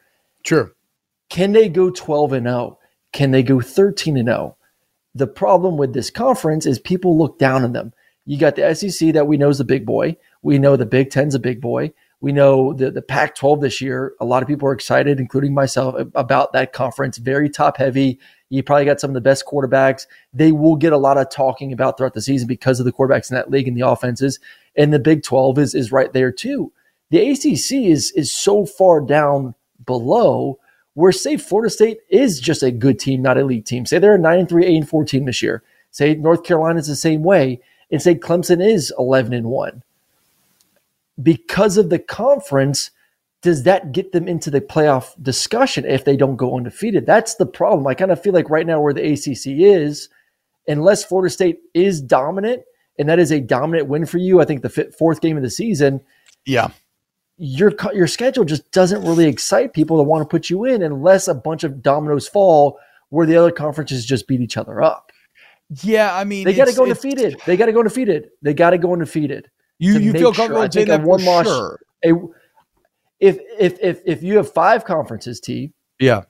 [0.44, 0.72] True.
[1.28, 2.78] Can they go 12 and 0?
[3.12, 4.56] Can they go 13 and 0?
[5.14, 7.92] The problem with this conference is people look down on them.
[8.26, 10.16] You got the SEC that we know is the big boy.
[10.42, 11.92] We know the Big Ten's a big boy.
[12.20, 14.14] We know the, the Pac 12 this year.
[14.20, 17.18] A lot of people are excited, including myself, about that conference.
[17.18, 18.18] Very top heavy.
[18.48, 20.06] You probably got some of the best quarterbacks.
[20.32, 23.30] They will get a lot of talking about throughout the season because of the quarterbacks
[23.30, 24.40] in that league and the offenses.
[24.76, 26.72] And the Big 12 is, is right there too.
[27.10, 30.58] The ACC is, is so far down below
[30.94, 33.84] where say Florida State is just a good team, not a elite team.
[33.84, 35.62] Say they're a 9 and 3, 8 and 4 team this year.
[35.90, 39.82] Say North Carolina is the same way, and say Clemson is 11 and 1.
[41.22, 42.90] Because of the conference,
[43.42, 47.06] does that get them into the playoff discussion if they don't go undefeated?
[47.06, 47.86] That's the problem.
[47.86, 50.08] I kind of feel like right now where the ACC is,
[50.68, 52.62] unless Florida State is dominant,
[52.98, 55.50] and that is a dominant win for you, I think the fourth game of the
[55.50, 56.00] season.
[56.44, 56.70] Yeah
[57.38, 61.28] your your schedule just doesn't really excite people to want to put you in unless
[61.28, 62.78] a bunch of dominoes fall
[63.10, 65.12] where the other conferences just beat each other up.
[65.82, 67.40] Yeah, I mean they got to go undefeated.
[67.46, 68.30] They got to go undefeated.
[68.42, 69.50] They got to go undefeated.
[69.78, 71.46] You you feel comfortable sure, saying that one loss.
[71.46, 71.80] Sure.
[72.04, 72.12] A,
[73.18, 75.72] if if if if you have five conferences, T.
[75.98, 76.22] Yeah.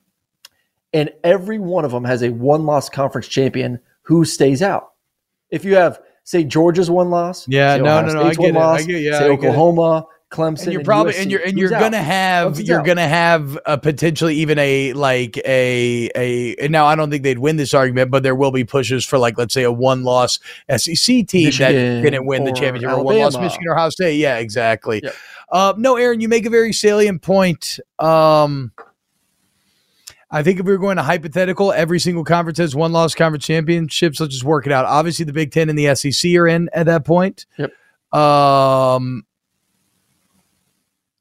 [0.92, 4.92] And every one of them has a one loss conference champion who stays out.
[5.50, 8.84] If you have say Georgia's one loss, yeah, no, no, no, I get, loss, I
[8.84, 10.64] get, yeah, say Oklahoma, Clemson.
[10.64, 11.22] And you're probably USC.
[11.22, 12.86] and you're and you're gonna have you're out.
[12.86, 17.38] gonna have a potentially even a like a a and now I don't think they'd
[17.38, 20.38] win this argument, but there will be pushes for like let's say a one loss
[20.76, 23.02] SEC team Michigan that didn't win the championship Alabama.
[23.02, 24.16] or one loss Michigan or Ohio State.
[24.16, 25.00] Yeah, exactly.
[25.02, 25.14] Yep.
[25.52, 27.78] Uh, no, Aaron, you make a very salient point.
[28.00, 28.72] Um,
[30.28, 33.46] I think if we were going to hypothetical, every single conference has one loss conference
[33.46, 34.18] championships.
[34.18, 34.84] Let's just work it out.
[34.84, 37.46] Obviously, the Big Ten and the SEC are in at that point.
[37.58, 37.70] Yep.
[38.20, 39.24] Um,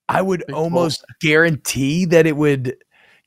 [0.07, 2.77] I would Big almost guarantee that it would.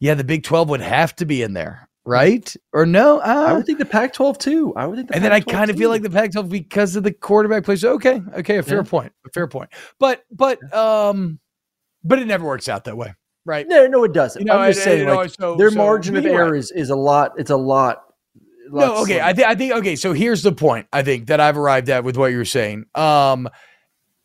[0.00, 2.54] Yeah, the Big Twelve would have to be in there, right?
[2.72, 3.18] Or no?
[3.18, 4.72] Uh, I would think the Pac-12 too.
[4.76, 5.08] I would think.
[5.08, 7.64] The and then I Pac-12 kind of feel like the Pac-12 because of the quarterback
[7.64, 7.74] play.
[7.76, 8.82] So okay, okay, a fair Yeah.
[8.84, 9.70] point, a fair point.
[9.98, 11.40] But but um,
[12.04, 13.12] but it never works out that way,
[13.44, 13.66] right?
[13.66, 14.40] No, no, it doesn't.
[14.40, 16.22] You know, I'm just and- saying, and, you know, like so- their so margin of
[16.24, 16.38] you're right.
[16.46, 17.32] error is, is a lot.
[17.38, 18.04] It's a lot.
[18.70, 19.20] No, okay.
[19.20, 19.96] I think I think okay.
[19.96, 20.86] So here's the point.
[20.92, 22.84] I think that I've arrived at with what you're saying.
[22.94, 23.48] Um,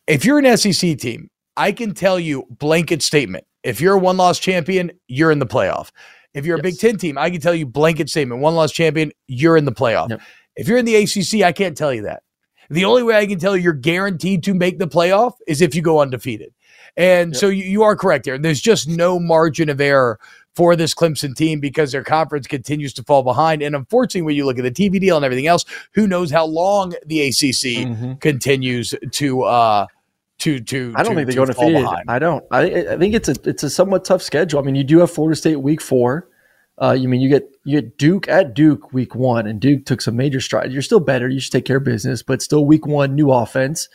[0.06, 3.44] if you're an SEC team, I can tell you blanket statement.
[3.62, 5.90] If you're a one loss champion, you're in the playoff.
[6.34, 8.40] If you're a Big Ten team, I can tell you blanket statement.
[8.40, 10.10] One loss champion, you're in the playoff.
[10.10, 10.20] Yep.
[10.56, 12.22] If you're in the ACC, I can't tell you that.
[12.70, 15.74] The only way I can tell you you're guaranteed to make the playoff is if
[15.74, 16.52] you go undefeated.
[16.96, 17.40] And Yep.
[17.40, 18.36] so you, you are correct there.
[18.38, 20.18] There's just no margin of error
[20.56, 23.62] for this Clemson team because their conference continues to fall behind.
[23.62, 26.46] And unfortunately, when you look at the TV deal and everything else, who knows how
[26.46, 28.20] long the ACC Mhm.
[28.20, 29.86] continues to uh
[30.38, 32.04] to to I don't to- think they're to going to fall behind.
[32.08, 32.44] I don't.
[32.50, 34.58] I I think it's a it's a somewhat tough schedule.
[34.60, 36.28] I mean, you do have Florida State week four.
[36.76, 40.00] Uh, you mean you get you get Duke at Duke week one, and Duke took
[40.00, 40.72] some major strides.
[40.72, 41.28] You're still better.
[41.28, 43.88] You should take care of business, but still week one, new offense.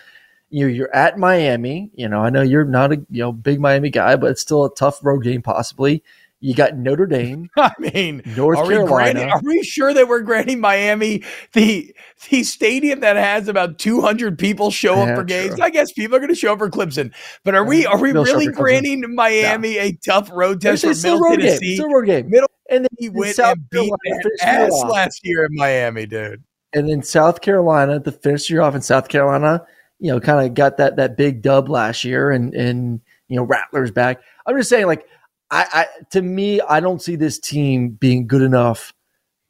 [0.50, 1.92] You know, you're at Miami.
[1.94, 4.64] You know, I know you're not a you know big Miami guy, but it's still
[4.66, 5.42] a tough road game.
[5.42, 6.04] Possibly.
[6.42, 9.14] You got Notre Dame, I mean, North are we, Carolina.
[9.14, 11.24] granting, are we sure that we're granting Miami
[11.54, 11.94] the
[12.30, 15.60] the stadium that has about 200 people show up for games?
[15.60, 18.14] I guess people are going to show up for Clemson, but are we are we
[18.14, 18.56] They'll really for Clemson.
[18.56, 21.60] granting Miami a tough road test It's for it's a Middle road game.
[21.60, 21.74] Tennessee?
[21.74, 22.30] It's a road game.
[22.30, 24.92] Middle and then He went South and beat Carolina their finished the year ass off.
[24.92, 26.44] last year in Miami, dude.
[26.74, 29.66] and then South Carolina to finish year off in South Carolina,
[30.00, 33.44] you know, kind of got that that big dub last year, and and you know
[33.44, 34.22] Rattlers back.
[34.46, 35.06] I'm just saying, like,
[35.52, 38.94] I, I to me, I don't see this team being good enough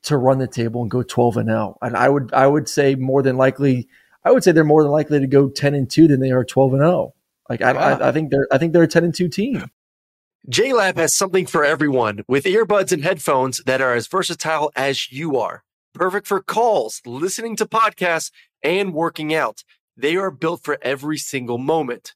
[0.03, 1.77] to run the table and go 12 and 0.
[1.81, 3.87] And I would I would say more than likely,
[4.23, 6.43] I would say they're more than likely to go 10 and 2 than they are
[6.45, 7.13] 12 and 0.
[7.49, 7.81] Like I, Wow.
[7.81, 9.69] I, I think they're I think they're a 10 and 2 team.
[10.49, 15.37] JLab has something for everyone with earbuds and headphones that are as versatile as you
[15.37, 15.63] are.
[15.93, 18.31] Perfect for calls, listening to podcasts,
[18.63, 19.63] and working out.
[19.97, 22.15] They are built for every single moment.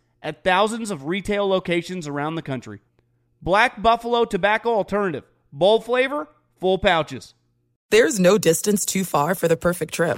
[0.21, 2.81] at thousands of retail locations around the country.
[3.41, 5.23] Black Buffalo Tobacco Alternative.
[5.51, 6.27] Bold flavor,
[6.59, 7.33] full pouches.
[7.89, 10.17] There's no distance too far for the perfect trip.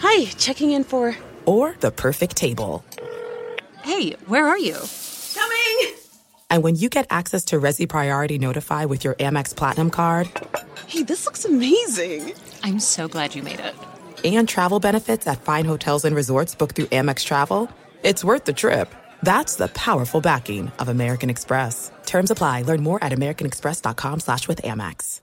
[0.00, 1.16] Hi, checking in for.
[1.46, 2.84] Or the perfect table.
[3.82, 4.76] Hey, where are you?
[5.34, 5.94] Coming!
[6.50, 10.28] And when you get access to Resy Priority Notify with your Amex Platinum card,
[10.86, 12.34] Hey, this looks amazing!
[12.62, 13.74] I'm so glad you made it.
[14.24, 17.70] And travel benefits at fine hotels and resorts booked through Amex Travel,
[18.02, 18.94] it's worth the trip.
[19.22, 21.90] That's the powerful backing of American Express.
[22.06, 22.62] Terms apply.
[22.62, 25.20] Learn more at americanexpress.com slash with Amex.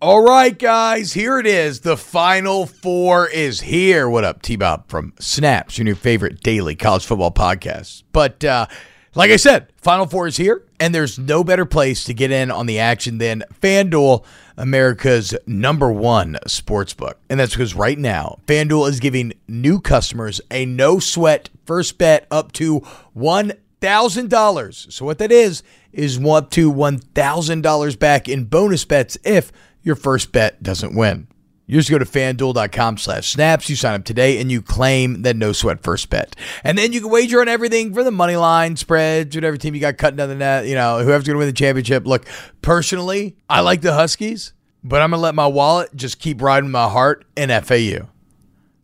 [0.00, 1.80] All right, guys, here it is.
[1.80, 4.06] The final four is here.
[4.06, 8.02] What up, T-Bob from Snaps, your new favorite daily college football podcast.
[8.12, 8.66] But uh,
[9.14, 12.50] like I said, final four is here, and there's no better place to get in
[12.50, 14.24] on the action than FanDuel,
[14.56, 17.18] America's number one sports book.
[17.28, 22.26] And that's because right now, FanDuel is giving new customers a no sweat first bet
[22.30, 22.80] up to
[23.16, 24.92] $1,000.
[24.92, 25.62] So what that is,
[25.92, 31.28] is up to $1,000 back in bonus bets if your first bet doesn't win.
[31.66, 33.70] You just go to fanduel.com slash snaps.
[33.70, 36.36] You sign up today and you claim that no sweat first bet.
[36.62, 39.80] And then you can wager on everything for the money line, spreads, whatever team you
[39.80, 42.06] got cutting down the net, you know, whoever's going to win the championship.
[42.06, 42.26] Look,
[42.60, 46.70] personally, I like the Huskies, but I'm going to let my wallet just keep riding
[46.70, 48.08] my heart in FAU.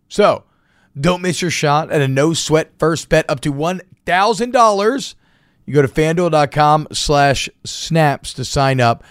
[0.09, 0.45] So
[0.99, 5.15] don't miss your shot at a no sweat first bet up to $1,000.
[5.67, 9.05] You go to fanduel.com slash snaps to sign up.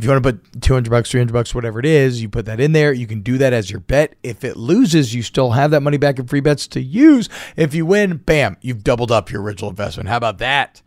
[0.00, 2.58] If you want to put 200 bucks, 300 bucks, whatever it is, you put that
[2.58, 2.90] in there.
[2.90, 4.14] You can do that as your bet.
[4.22, 7.28] If it loses, you still have that money back in free bets to use.
[7.54, 10.08] If you win, bam, you've doubled up your original investment.
[10.08, 10.80] How about that?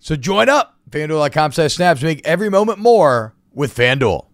[0.00, 0.76] So join up.
[0.90, 2.02] FanDuel.com slash snaps.
[2.02, 4.26] Make every moment more with FanDuel.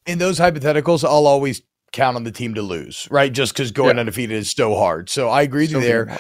[0.06, 3.32] In those hypotheticals, I'll always count on the team to lose, right?
[3.32, 4.02] Just because going Yeah.
[4.02, 5.10] undefeated is so hard.
[5.10, 6.06] So I agree with So you there.
[6.06, 6.18] damn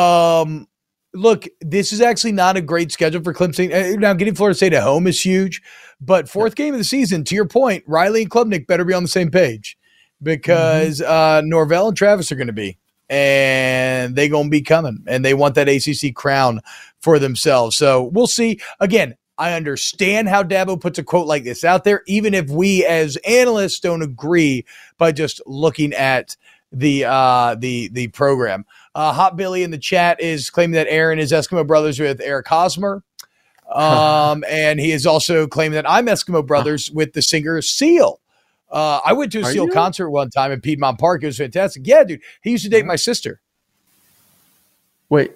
[0.00, 0.68] Um,
[1.14, 3.72] look, this is actually not a great schedule for Clemson.
[3.72, 5.62] Uh, Now, getting Florida State at home is huge,
[6.00, 9.02] but fourth game of the season, to your point, Riley and Klubnik better be on
[9.02, 9.76] the same page
[10.22, 15.04] because uh, Norvell and Travis are going to be, and they going to be coming,
[15.06, 16.60] and they want that ACC crown
[17.00, 17.76] for themselves.
[17.76, 18.60] So we'll see.
[18.80, 22.84] Again, I understand how Dabo puts a quote like this out there, even if we
[22.84, 24.66] as analysts don't agree
[24.98, 26.36] by just looking at
[26.70, 28.66] the uh the the program.
[28.94, 32.48] Uh Hot Billy in the chat is claiming that Aaron is Eskimo brothers with Eric
[32.48, 33.02] Hosmer.
[33.72, 38.20] Um and he is also claiming that I'm Eskimo brothers with the singer Seal.
[38.70, 39.72] Uh I went to a Are Seal you?
[39.72, 41.22] concert one time in Piedmont Park.
[41.22, 41.86] It was fantastic.
[41.86, 42.20] Yeah, dude.
[42.42, 43.40] He used to date my sister.
[45.08, 45.32] Wait.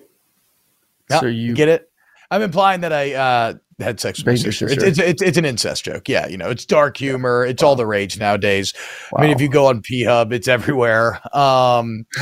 [1.10, 1.90] Yeah, so you get it?
[2.30, 4.66] I'm implying that I uh, had sex with my sister.
[4.66, 4.86] It's, sister.
[4.86, 6.08] it's, it's, it's an incest joke.
[6.08, 7.44] Yeah, you know, it's dark humor.
[7.44, 8.72] It's all the rage nowadays.
[9.14, 11.20] I mean, if you go on P Hub, it's everywhere.
[11.36, 12.06] Um,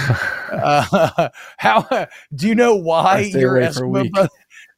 [0.50, 4.28] uh, how do you know why you're Eskimo?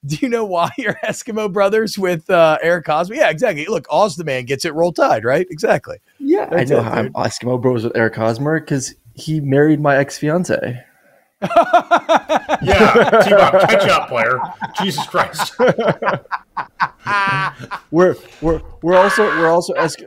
[0.03, 0.11] Week.
[0.11, 3.17] Bro- do you know why you're Eskimo brothers with uh, Eric Cosby?
[3.17, 3.67] Yeah, exactly.
[3.67, 5.47] Look, Oz the man gets it roll tide, right?
[5.51, 5.99] Exactly.
[6.19, 7.13] Yeah, I know it, how I'm.
[7.13, 10.83] Eskimo Bros with Eric Hosmer because he married my ex fiance.
[12.63, 14.39] Yeah, T-Bob, catch up, player.
[14.81, 15.55] Jesus Christ.
[17.91, 20.03] We're we're we're also we're also Esk-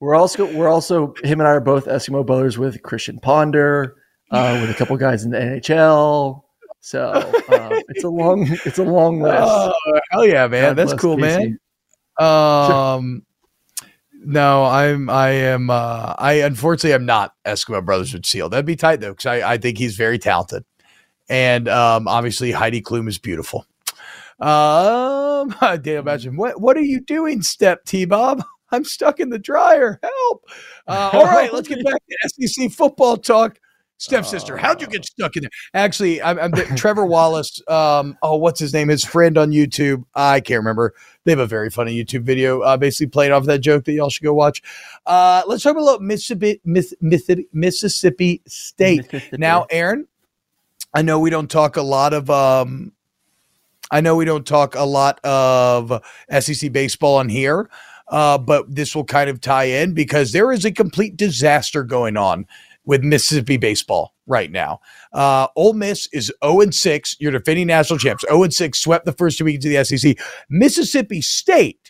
[0.00, 3.96] we're also we're also him and I are both Eskimo brothers with Christian Ponder,
[4.30, 6.42] uh, with a couple guys in the NHL.
[6.80, 9.38] So um, it's a long it's a long list.
[9.40, 10.70] Oh, hell yeah, man.
[10.70, 11.56] God That's cool, Casey.
[12.18, 12.26] man.
[12.26, 13.22] Um,
[14.24, 18.48] no, I'm, I am, uh, I unfortunately I'm not Eskimo Brothers with Seal.
[18.48, 20.64] That'd be tight though, because I, I think he's very talented,
[21.28, 23.66] and um, obviously Heidi Klum is beautiful.
[24.40, 28.42] Um, Daniel imagine what what are you doing, Step T Bob?
[28.70, 29.98] I'm stuck in the dryer.
[30.02, 30.44] Help!
[30.86, 33.58] Uh, all right, let's get back to SEC football talk.
[34.00, 35.50] Stepsister, how'd you get stuck in there?
[35.74, 37.60] Actually, I'm, I'm Trevor Wallace.
[37.66, 38.88] Um, oh, what's his name?
[38.88, 40.04] His friend on YouTube.
[40.14, 40.94] I can't remember.
[41.24, 44.08] They have a very funny YouTube video, uh, basically playing off that joke that y'all
[44.08, 44.62] should go watch.
[45.04, 49.12] Uh, let's talk about a little Mississippi, Miss, Mississippi, Mississippi State.
[49.32, 50.06] Now, Aaron,
[50.94, 52.30] I know we don't talk a lot of.
[52.30, 52.92] Um,
[53.90, 56.02] I know we don't talk a lot of
[56.38, 57.68] SEC baseball on here.
[58.08, 62.16] uh, but this will kind of tie in because there is a complete disaster going
[62.16, 62.46] on
[62.88, 64.80] with Mississippi baseball right now.
[65.12, 67.16] Uh, Ole Miss is 0 6.
[67.20, 68.24] You're defending national champs.
[68.28, 70.16] 0 6, swept the first two weeks of the SEC.
[70.48, 71.87] Mississippi State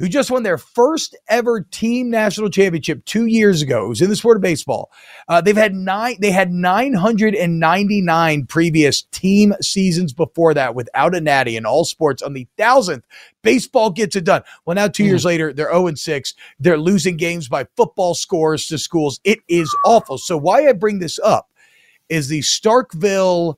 [0.00, 3.84] who just won their first ever team national championship two years ago.
[3.84, 4.90] It was in the sport of baseball.
[5.28, 6.16] Uh, they've had nine.
[6.20, 12.22] They had 999 previous team seasons before that without a natty in all sports.
[12.22, 13.04] On the thousandth,
[13.42, 14.42] baseball gets it done.
[14.64, 15.08] Well, now two mm.
[15.08, 16.34] years later, they're 0 and 6.
[16.58, 19.20] They're losing games by football scores to schools.
[19.22, 20.16] It is awful.
[20.16, 21.50] So why I bring this up
[22.08, 23.56] is the Starkville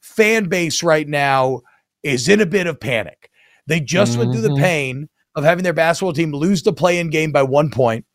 [0.00, 1.60] fan base right now
[2.02, 3.30] is in a bit of panic.
[3.68, 4.18] They just mm-hmm.
[4.18, 4.62] went through the mm-hmm.
[4.62, 8.06] pain of having their basketball team lose the play in game by one point.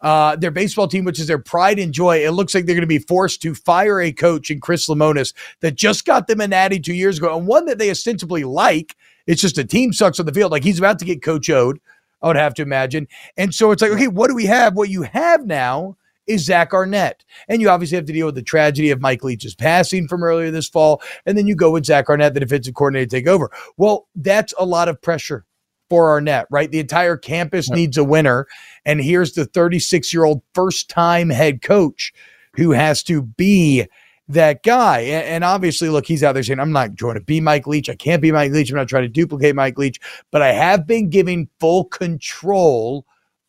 [0.00, 2.82] Uh, their baseball team, which is their pride and joy, it looks like they're going
[2.82, 6.46] to be forced to fire a coach in Chris Lemonis that just got them a
[6.46, 8.94] natty two years ago and one that they ostensibly like.
[9.26, 10.52] It's just the team sucks on the field.
[10.52, 11.80] Like he's about to get coach owed,
[12.22, 13.08] I would have to imagine.
[13.36, 14.74] And so it's like, okay, what do we have?
[14.74, 15.96] What you have now
[16.28, 17.24] is Zach Arnett.
[17.48, 20.50] And you obviously have to deal with the tragedy of Mike Leach's passing from earlier
[20.50, 21.02] this fall.
[21.26, 23.50] And then you go with Zach Arnett, the defensive coordinator, to take over.
[23.76, 25.44] Well, that's a lot of pressure
[25.88, 26.70] for Arnett, right?
[26.70, 27.76] The entire campus yep.
[27.76, 28.46] needs a winner.
[28.84, 32.12] And here's the 36 year old first time head coach
[32.54, 33.86] who has to be
[34.28, 35.00] that guy.
[35.00, 37.88] And, and, obviously, look, he's out there saying, I'm not trying to be Mike Leach.
[37.88, 38.70] I can't be Mike Leach.
[38.70, 39.98] I'm not trying to duplicate Mike Leach,
[40.30, 43.06] but I have been giving full control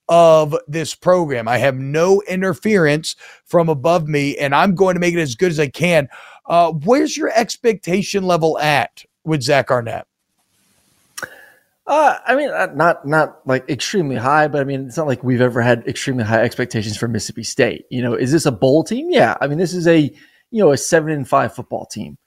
[0.08, 1.48] of this program.
[1.48, 3.16] I have no interference
[3.46, 6.08] from above me, and I'm going to make it as good as I can.
[6.48, 10.08] Uh, where's your expectation level at with Zach Arnett?
[11.90, 15.24] Uh, I mean, uh, not not like extremely high, but I mean, it's not like
[15.24, 17.86] we've ever had extremely high expectations for Mississippi State.
[17.90, 19.10] You know, is this a bowl team?
[19.10, 22.20] Yeah, I mean, this is a you know a seven and five football team,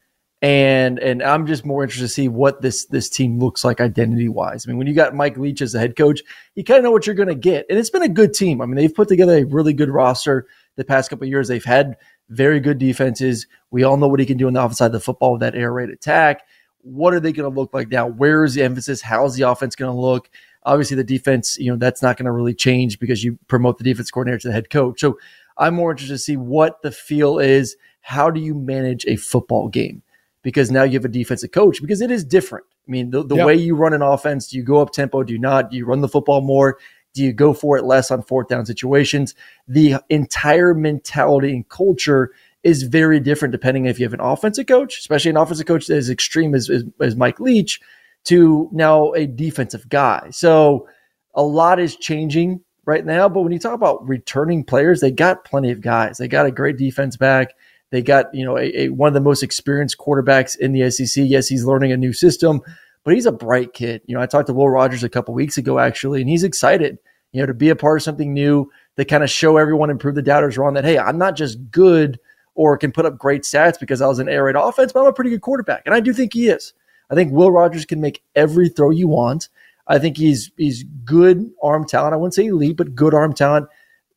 [0.42, 4.28] and and I'm just more interested to see what this this team looks like identity
[4.28, 4.66] wise.
[4.66, 6.22] I mean, when you got Mike Leach as the head coach,
[6.56, 8.60] you kind of know what you're going to get, and it's been a good team.
[8.60, 11.46] I mean, they've put together a really good roster the past couple years.
[11.46, 11.96] They've had
[12.30, 13.46] very good defenses.
[13.70, 15.42] We all know what he can do on the offense side of the football with
[15.42, 16.42] that air raid attack
[16.82, 18.06] what are they going to look like now?
[18.06, 19.00] Where is the emphasis?
[19.00, 20.28] How's the offense going to look?
[20.64, 23.84] Obviously, the defense, you know, that's not going to really change because you promote the
[23.84, 25.00] defense coordinator to the head coach.
[25.00, 25.18] So
[25.58, 27.76] I'm more interested to see what the feel is.
[28.00, 30.02] How do you manage a football game?
[30.42, 32.66] Because now you have a defensive coach, because it is different.
[32.86, 33.46] I mean, the, the yep.
[33.46, 35.22] way you run an offense, do you go up tempo?
[35.22, 35.70] Do you not?
[35.70, 36.78] Do you run the football more?
[37.14, 39.34] Do you go for it less on fourth down situations?
[39.68, 42.32] The entire mentality and culture
[42.64, 45.96] is very different depending if you have an offensive coach, especially an offensive coach that
[45.96, 47.80] is extreme as, as, as Mike Leach,
[48.24, 50.28] to now a defensive guy.
[50.30, 50.88] So
[51.34, 53.28] a lot is changing right now.
[53.28, 56.18] But when you talk about returning players, they got plenty of guys.
[56.18, 57.54] They got a great defense back.
[57.90, 61.24] They got you know a, a, one of the most experienced quarterbacks in the SEC.
[61.26, 62.62] Yes, he's learning a new system,
[63.04, 64.02] but he's a bright kid.
[64.06, 66.98] You know, I talked to Will Rogers a couple weeks ago actually, and he's excited.
[67.32, 70.00] You know, to be a part of something new, to kind of show everyone and
[70.00, 72.18] prove the doubters wrong that hey, I'm not just good
[72.54, 75.06] or can put up great stats because I was an air raid offense, but I'm
[75.06, 75.82] a pretty good quarterback.
[75.86, 76.74] And I do think he is.
[77.10, 79.48] I think Will Rogers can make every throw you want.
[79.86, 82.14] I think he's he's good arm talent.
[82.14, 83.68] I wouldn't say elite, but good arm talent.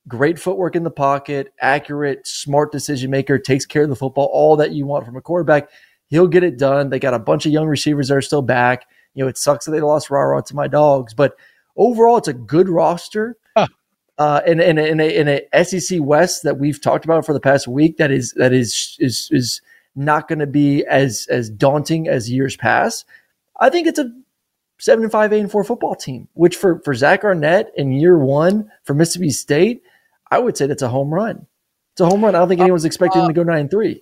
[0.07, 4.55] Great footwork in the pocket, accurate, smart decision maker, takes care of the football, all
[4.55, 5.69] that you want from a quarterback.
[6.07, 6.89] He'll get it done.
[6.89, 8.85] They got a bunch of young receivers that are still back.
[9.15, 11.35] You know, it sucks that they lost Rara to my dogs, but
[11.75, 13.37] overall, it's a good roster
[14.17, 17.39] uh, in, in, in, a, in a SEC West that we've talked about for the
[17.39, 19.61] past week that is that is is is
[19.95, 23.05] not going to be as as daunting as years past.
[23.59, 24.11] I think it's a
[24.77, 28.17] seven and five, eight and four football team, which for for Zach Arnett in year
[28.17, 29.83] one for Mississippi State,
[30.31, 31.45] I would say that's a home run.
[31.93, 32.35] It's a home run.
[32.35, 34.01] I don't think anyone's expecting uh, to go nine three.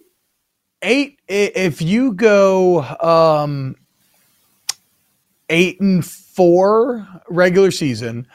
[0.81, 1.19] Eight.
[1.27, 3.75] If you go um,
[5.49, 8.27] eight and four regular season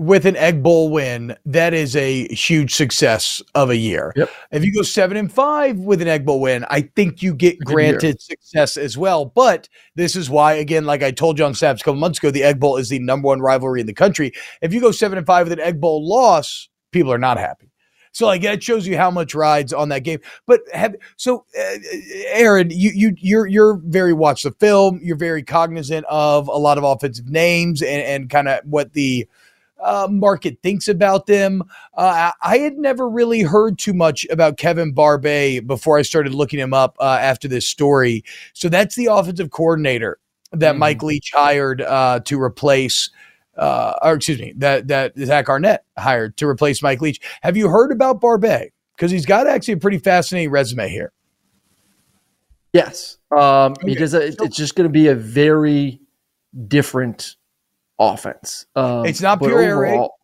[0.00, 4.14] with an Egg Bowl win, that is a huge success of a year.
[4.16, 4.30] Yep.
[4.50, 7.58] If you go seven and five with an Egg Bowl win, I think you get
[7.58, 9.26] granted success as well.
[9.26, 12.30] But this is why, again, like I told you on Snaps a couple months ago,
[12.30, 14.32] the Egg Bowl is the number one rivalry in the country.
[14.62, 17.70] If you go seven and five with an Egg Bowl loss, people are not happy.
[18.12, 20.20] So like that shows you how much rides on that game.
[20.46, 21.76] But have so uh,
[22.28, 24.98] Aaron, you you you're you're very watch the film.
[25.02, 29.28] You're very cognizant of a lot of offensive names and and kind of what the
[29.82, 31.62] uh, market thinks about them.
[31.94, 36.58] Uh, I had never really heard too much about Kevin Barbay before I started looking
[36.58, 38.24] him up uh, after this story.
[38.52, 40.18] So that's the offensive coordinator
[40.52, 40.78] that mm-hmm.
[40.80, 43.10] Mike Leach hired uh, to replace.
[43.56, 47.20] Uh, or excuse me, that that Zach Arnett hired to replace Mike Leach.
[47.42, 48.70] Have you heard about Barbay?
[48.96, 51.12] Because he's got actually a pretty fascinating resume here.
[52.72, 53.86] Yes, um, okay.
[53.86, 56.00] because it's just going to be a very
[56.68, 57.36] different
[58.00, 58.66] offense.
[58.74, 59.90] Um, It's not pure air raid?
[59.92, 60.14] overall-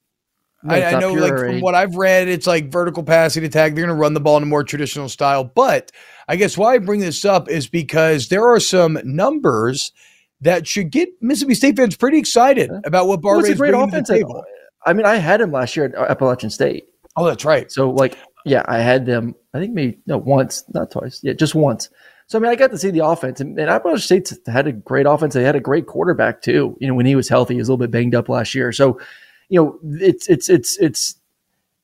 [0.63, 3.75] No, I, I know, like from what I've read, it's like vertical passing attack.
[3.75, 5.45] They're going to run the ball in a more traditional style.
[5.45, 5.93] But
[6.27, 9.93] I guess why I bring this up is because there are some numbers
[10.41, 13.97] that should get Mississippi State fans pretty excited about what Barbay is great bringing to
[13.99, 14.45] the table.
[14.85, 16.85] I mean, I had him last year at Appalachian State.
[17.17, 17.71] Oh, that's right.
[17.71, 19.35] So, like, yeah, I had them.
[19.55, 21.21] I think maybe no once, not twice.
[21.23, 21.89] Yeah, just once.
[22.29, 24.73] So, I mean, I got to see the offense, and, and Appalachian State had a
[24.73, 25.35] great offense.
[25.35, 26.77] They had a great quarterback too.
[26.81, 28.73] You know, when he was healthy, he was a little bit banged up last year.
[28.73, 28.99] So,
[29.49, 31.15] you know, it's it's it's it's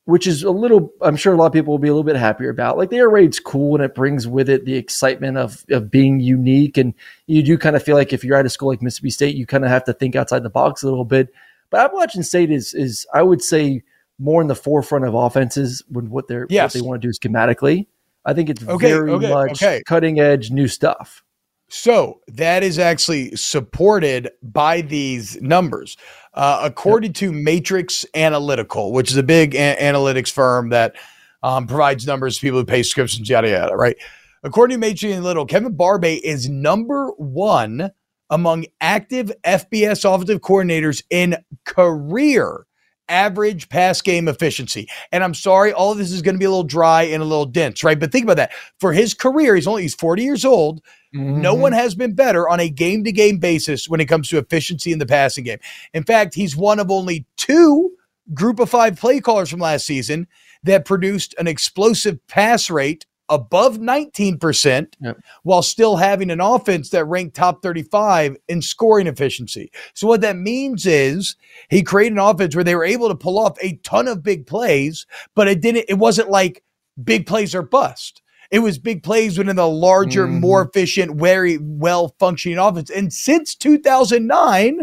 [0.05, 0.91] which is a little.
[1.01, 2.77] I'm sure a lot of people will be a little bit happier about.
[2.77, 6.19] Like the air raid's cool, and it brings with it the excitement of of being
[6.19, 6.93] unique, and
[7.27, 9.45] you do kind of feel like if you're at a school like Mississippi State, you
[9.45, 11.29] kind of have to think outside the box a little bit.
[11.69, 13.81] But Appalachian State is is I would say
[14.19, 16.75] more in the forefront of offenses when what they're Yes.
[16.75, 17.87] what they want to do schematically.
[18.25, 19.81] I think it's Okay, very okay, much okay.
[19.85, 21.23] cutting edge new stuff.
[21.69, 25.97] So that is actually supported by these numbers.
[26.35, 30.95] Uh, according to Matrix Analytical, which is a big a- analytics firm that
[31.41, 33.97] um, provides numbers to people who pay subscriptions, yada, yada, right?
[34.43, 37.91] According to Matrix Analytical, Kevin Barbay is number one
[38.29, 42.65] among active FBS offensive coordinators in career
[43.13, 44.87] average pass game efficiency.
[45.11, 47.25] And I'm sorry, all of this is going to be a little dry and a
[47.25, 47.99] little dense, right?
[47.99, 48.51] But think about that.
[48.79, 50.81] For his career, he's only he's 40 years old.
[51.13, 51.59] No Mhm.
[51.59, 54.91] one has been better on a game to game basis when it comes to efficiency
[54.91, 55.59] in the passing game.
[55.93, 57.91] In fact, he's one of only two
[58.33, 60.27] group of five play callers from last season
[60.63, 65.17] that produced an explosive pass rate above 19% Yep.
[65.43, 69.71] while still having an offense that ranked top 35 in scoring efficiency.
[69.93, 71.35] So what that means is
[71.69, 74.45] he created an offense where they were able to pull off a ton of big
[74.45, 75.05] plays,
[75.35, 76.63] but it didn't it wasn't like
[77.03, 78.21] big plays are bust.
[78.51, 80.39] It was big plays within the larger, Mhm.
[80.39, 82.91] more efficient, very well functioning offense.
[82.91, 84.81] And since 2009,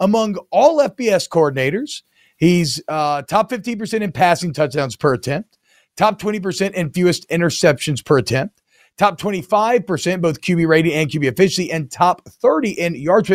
[0.00, 2.02] among all FBS coordinators,
[2.36, 5.58] he's uh, top 15% in passing touchdowns per attempt,
[5.96, 8.62] top 20% in fewest interceptions per attempt,
[8.98, 13.30] top 25% both QB rating and QB efficiency, and top 30 in yards.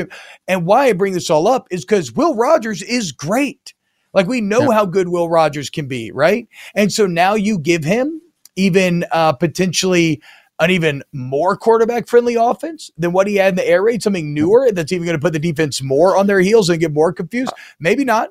[0.47, 3.73] And why I bring this all up is because Will Rogers is great.
[4.13, 6.47] Like we know how good Will Rogers can be, right?
[6.73, 8.21] And so now you give him
[8.55, 10.21] even uh, potentially
[10.59, 14.33] an even more quarterback friendly offense than what he had in the air raid, something
[14.33, 17.13] newer that's even going to put the defense more on their heels and get more
[17.13, 17.53] confused.
[17.79, 18.29] Maybe not.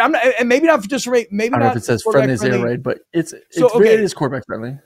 [0.00, 2.32] I'm not, and maybe not just maybe I don't not know if it says friendly
[2.34, 3.94] as air raid, but it's it's So, okay.
[3.94, 4.78] it is quarterback friendly.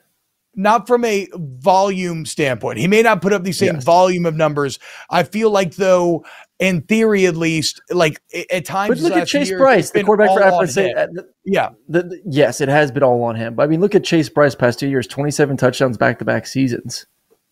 [0.55, 2.79] not from a volume standpoint.
[2.79, 3.85] He may not put up the same Yes.
[3.85, 4.79] volume of numbers.
[5.11, 6.25] I feel like though,
[6.61, 8.91] in theory at least, like at times.
[8.91, 10.97] But look at Chase year, Brice, the quarterback for all on State.
[10.97, 11.09] Uh,
[11.45, 11.71] Yeah.
[11.89, 13.55] the- the- yes, it has been all on him.
[13.55, 16.47] But I mean, look at Chase Brice past two years, twenty-seven touchdowns back to back
[16.47, 17.07] seasons.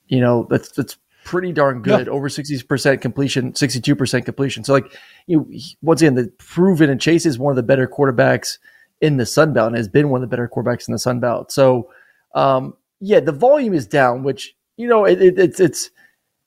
[0.07, 2.09] You know, that's that's pretty darn good.
[2.09, 4.63] Over sixty percent completion, sixty-two percent completion.
[4.65, 4.93] So, like
[5.27, 5.49] you,
[5.83, 8.59] once again, the proven and Chase is one of the better quarterbacks
[9.01, 11.19] in the Sun Belt and has been one of the better quarterbacks in the Sun
[11.19, 11.51] Belt.
[11.51, 11.91] So,
[12.37, 15.91] um, yeah, the volume is down, which you know it, it, it's it's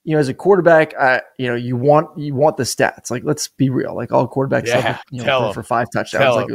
[0.06, 3.10] you know as a quarterback, I you know you want you want the stats.
[3.10, 6.36] Like let's be real, like all quarterbacks Yeah, have, you know, tell for five touchdowns.
[6.36, 6.50] Like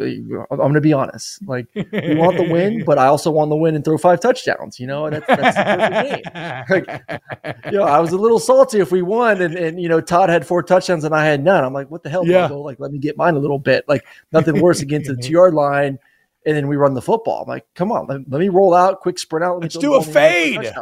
[0.50, 3.56] I'm going to be honest, like we want the win, but I also want the
[3.56, 4.78] win and throw five touchdowns.
[4.78, 7.10] You know, and that's, that's the perfect game.
[7.42, 10.00] Like, you know, I was a little salty if we won, and and you know
[10.00, 11.64] Todd had four touchdowns and I had none.
[11.64, 12.46] I'm like, what the hell, Yeah.
[12.46, 13.84] Like, let me get mine a little bit.
[13.88, 15.98] Like nothing worse against the two yard line.
[16.46, 17.42] And then we run the football.
[17.42, 19.56] I'm like, come on, let, let me roll out, quick sprint out.
[19.56, 20.74] Let let's do a ball in the line for fade.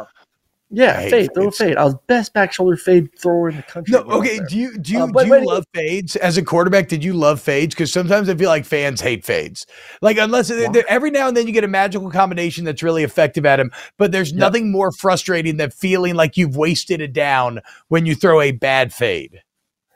[0.71, 1.77] Yeah, I fade, throw a fade.
[1.77, 3.91] I was best back shoulder fade thrower in the country.
[3.91, 4.39] No, when I was okay.
[4.47, 6.87] Do you do you Uh, but- do you love fades as a quarterback?
[6.87, 7.73] Did you love fades?
[7.73, 9.65] Because sometimes I feel like fans hate fades.
[10.03, 13.47] Like unless they're- every now and then you get a magical combination that's really effective
[13.47, 18.05] at him, but there's nothing more frustrating than feeling like you've wasted it down when
[18.05, 19.41] you throw a bad fade.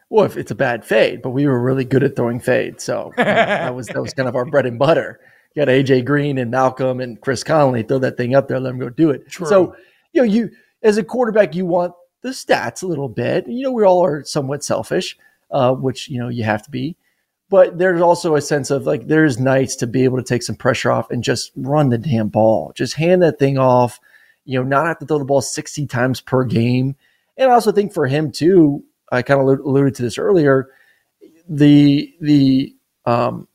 [0.10, 3.12] Well, if it's a bad fade, but we were really good at throwing fade, so
[3.18, 5.20] you know, that was that was kind of our bread and butter.
[5.56, 8.72] You got AJ Green and Malcolm and Chris Conley throw that thing up there, let
[8.72, 9.30] them go do it.
[9.30, 9.46] True.
[9.46, 9.76] So
[10.14, 10.52] you know, you
[10.84, 13.48] as a quarterback, you want the stats a little bit.
[13.48, 15.18] You know, we all are somewhat selfish,
[15.52, 16.98] uh, which you know you have to be.
[17.50, 20.56] But there's also a sense of like there's nights to be able to take some
[20.56, 24.00] pressure off and just run the damn ball, just hand that thing off.
[24.46, 26.96] You know, not have to throw the ball 60 times per game.
[27.38, 30.70] And I also think for him too, I kind of alluded to this earlier.
[31.48, 32.76] The the
[33.06, 33.48] um,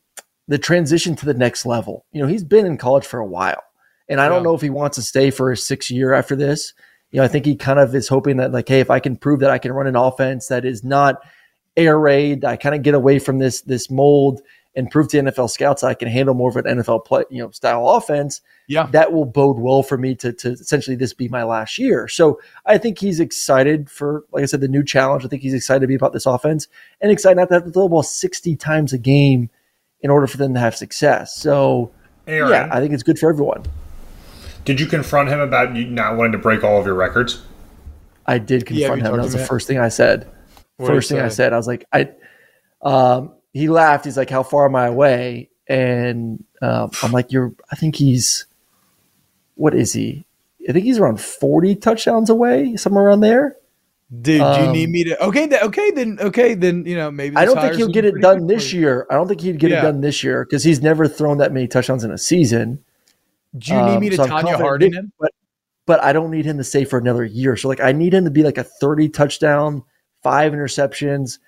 [0.46, 2.06] the transition to the next level.
[2.12, 3.62] You know, he's been in college for a while,
[4.08, 6.72] and I don't know if he wants to stay for a six year after this.
[7.10, 9.16] You know, I think he kind of is hoping that like, hey, if I can
[9.16, 11.22] prove that I can run an offense that is not
[11.76, 14.42] air raid, I kind of get away from this this mold
[14.76, 17.50] and prove to NFL scouts I can handle more of an NFL play, you know,
[17.50, 18.86] style offense, Yeah.
[18.92, 22.06] that will bode well for me to, to essentially this be my last year.
[22.06, 25.24] So I think he's excited for, like I said, the new challenge.
[25.24, 26.68] I think he's excited to be about this offense
[27.00, 29.50] and excited not to have to throw the ball 60 times a game
[30.00, 31.34] in order for them to have success.
[31.34, 31.90] So
[32.28, 33.64] Aaron, yeah, I think it's good for everyone.
[34.68, 37.40] Did you confront him about you not wanting to break all of your records?
[38.26, 39.16] I did confront we him.
[39.16, 40.30] That was the first thing I said.
[40.76, 42.10] What First he thing I said, I was like, I.
[42.82, 44.04] Um, he laughed.
[44.04, 48.44] He's like, "How far am I away?" And um, I'm like, "You're." I think he's.
[49.54, 50.26] What is he?
[50.68, 53.56] I think he's around 40 touchdowns away, somewhere around there.
[54.10, 55.24] Dude, do you Um, need me to?
[55.24, 57.36] Okay, th- okay, then okay, then you know maybe.
[57.36, 58.54] I don't think he'll get it done quickly.
[58.54, 59.06] this year.
[59.10, 59.78] I don't think he'd get Yeah.
[59.78, 62.84] it done this year because he's never thrown that many touchdowns in a season.
[63.58, 65.12] Do you need Um, me to so Tonya Harding him?
[65.18, 65.32] But
[65.86, 67.56] but I don't need him to stay for another year.
[67.56, 69.82] So like I need him to be like a 30 touchdown,
[70.22, 71.38] five interceptions.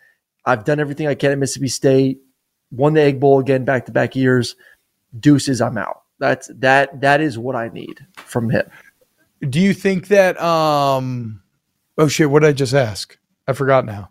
[0.47, 2.21] I've done everything I can at Mississippi State,
[2.71, 4.57] won the Egg Bowl again back to back years.
[5.19, 6.03] Deuces, I'm out.
[6.19, 8.69] That's that that is what I need from him.
[9.49, 10.41] Do you think that?
[10.41, 11.43] um
[11.99, 12.31] Oh shit!
[12.31, 13.19] What did I just ask?
[13.47, 14.11] I forgot now.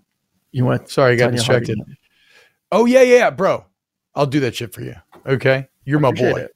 [0.52, 1.78] You went Sorry, I got distracted.
[1.78, 1.97] Harding.
[2.72, 3.66] Oh yeah, yeah, yeah, bro.
[4.14, 4.95] I'll do that shit for you.
[5.26, 6.41] Okay, you're my boy.
[6.41, 6.56] it.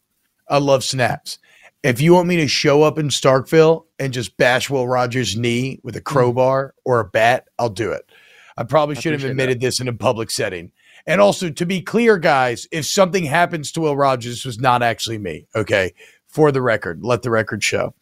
[0.50, 1.40] I love snaps.
[1.84, 5.80] If you want me to show up in Starkville and just bash Will Rogers' knee
[5.84, 8.10] with a crowbar or a bat, I'll do it.
[8.56, 10.72] I probably I should have admitted this in a public setting.
[11.06, 14.82] And also, to be clear, guys, if something happens to Will Rogers, this was not
[14.82, 15.46] actually me.
[15.56, 15.94] Okay,
[16.30, 17.94] for the record, let the record show.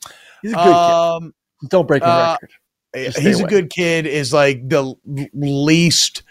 [0.44, 1.70] He's a good Um, kid.
[1.70, 2.52] Don't break the uh, record.
[2.94, 3.50] Just he's a away.
[3.50, 4.94] good kid is like the
[5.34, 6.22] least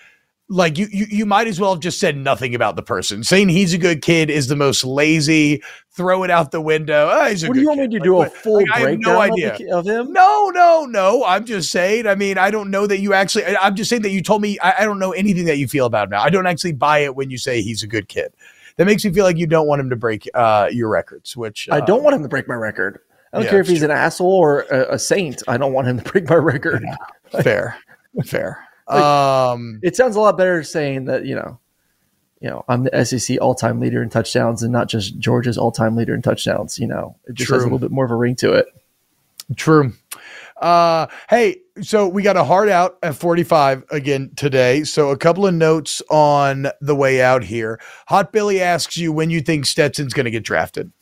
[0.51, 3.49] like you, you you might as well have just said nothing about the person saying
[3.49, 7.45] he's a good kid is the most lazy throw it out the window oh, he's
[7.45, 8.21] a What do you want me to Like, do?
[8.21, 10.13] A full like, I have breakdown no of idea of him?
[10.13, 13.65] no no no i'm just saying i mean i don't know that you actually I-
[13.67, 15.87] i'm just saying that you told me I, I don't know anything that you feel
[15.87, 18.33] about him now i don't actually buy it when you say he's a good kid
[18.77, 21.69] that makes me feel like you don't want him to break uh, your records which
[21.71, 23.01] I uh, don't want him to break my record.
[23.33, 25.43] I don't Yeah, care if he's an asshole or a, a saint.
[25.47, 26.83] I don't want him to break my record.
[27.43, 27.77] fair
[28.25, 31.59] fair Like, um It sounds a lot better saying that you know,
[32.41, 36.15] you know, I'm the SEC all-time leader in touchdowns and not just Georgia's all-time leader
[36.15, 36.79] in touchdowns.
[36.79, 38.67] You know, it just has a little bit more of a ring to it.
[39.57, 39.93] True.
[40.61, 44.85] Uh, hey, so we got a hard out at 45 again today.
[44.85, 47.81] So a couple of notes on the way out here.
[48.09, 50.93] Hot Billy asks you when you think Stetson's going to get drafted.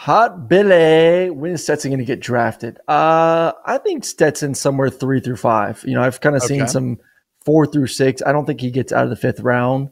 [0.00, 2.78] Hot Billy, when is Stetson going to get drafted?
[2.86, 5.82] Uh, I think Stetson somewhere three through five.
[5.86, 6.98] You know, I've kind of seen some
[7.46, 8.20] four through six.
[8.20, 9.88] I don't think he gets out of the fifth round.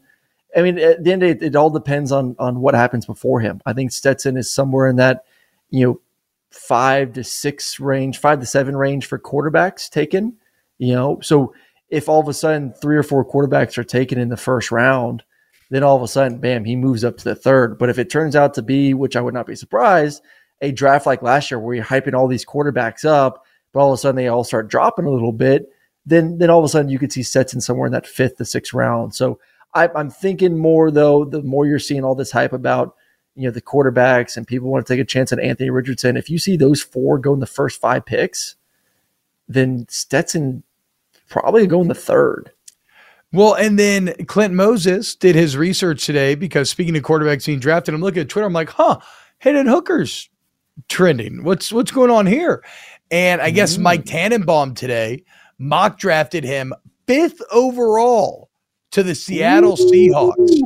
[0.54, 3.40] I mean, at the end of it, it all depends on on what happens before
[3.40, 3.62] him.
[3.64, 5.24] I think Stetson is somewhere in that,
[5.70, 6.00] you know,
[6.50, 10.36] five to six range, five to seven range for quarterbacks taken.
[10.76, 11.54] You know, so
[11.88, 15.24] if all of a sudden three or four quarterbacks are taken in the first round,
[15.70, 17.78] then all of a sudden, bam, he moves up to the third.
[17.78, 20.22] But if it turns out to be, which I would not be surprised,
[20.60, 23.94] a draft like last year where you're hyping all these quarterbacks up, but all of
[23.94, 25.70] a sudden they all start dropping a little bit,
[26.06, 28.44] then then all of a sudden you could see Stetson somewhere in that fifth to
[28.44, 29.14] sixth round.
[29.14, 29.38] So
[29.74, 32.94] I, I'm thinking more though, the more you're seeing all this hype about
[33.34, 36.16] you know the quarterbacks and people want to take a chance at Anthony Richardson.
[36.16, 38.56] If you see those four go in the first five picks,
[39.48, 40.62] then Stetson
[41.28, 42.52] probably go in the third.
[43.34, 47.92] Well, and then Clint Moses did his research today because speaking of quarterbacks being drafted,
[47.92, 48.46] I'm looking at Twitter.
[48.46, 49.00] I'm like, huh,
[49.38, 50.30] Hendon Hooker's
[50.88, 51.42] trending.
[51.42, 52.64] What's what's going on here?
[53.10, 53.82] And I guess mm.
[53.82, 55.24] Mike Tannenbaum today
[55.58, 56.72] mock drafted him
[57.08, 58.50] fifth overall
[58.92, 60.60] to the Seattle Seahawks.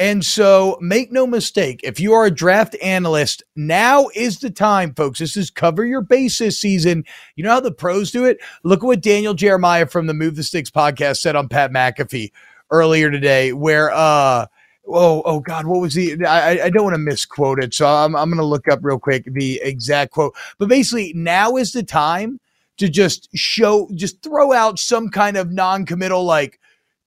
[0.00, 4.94] And so make no mistake, if you are a draft analyst, now is the time,
[4.94, 5.18] folks.
[5.18, 7.04] This is cover your bases season.
[7.36, 8.38] You know how the pros do it?
[8.64, 12.32] Look at what Daniel Jeremiah from the Move the Sticks podcast said on Pat McAfee
[12.70, 14.46] earlier today, where uh
[14.88, 18.16] oh oh god, what was the I, I don't want to misquote it, so I'm
[18.16, 20.34] I'm gonna look up real quick the exact quote.
[20.58, 22.40] But basically, now is the time
[22.78, 26.58] to just show just throw out some kind of non-committal like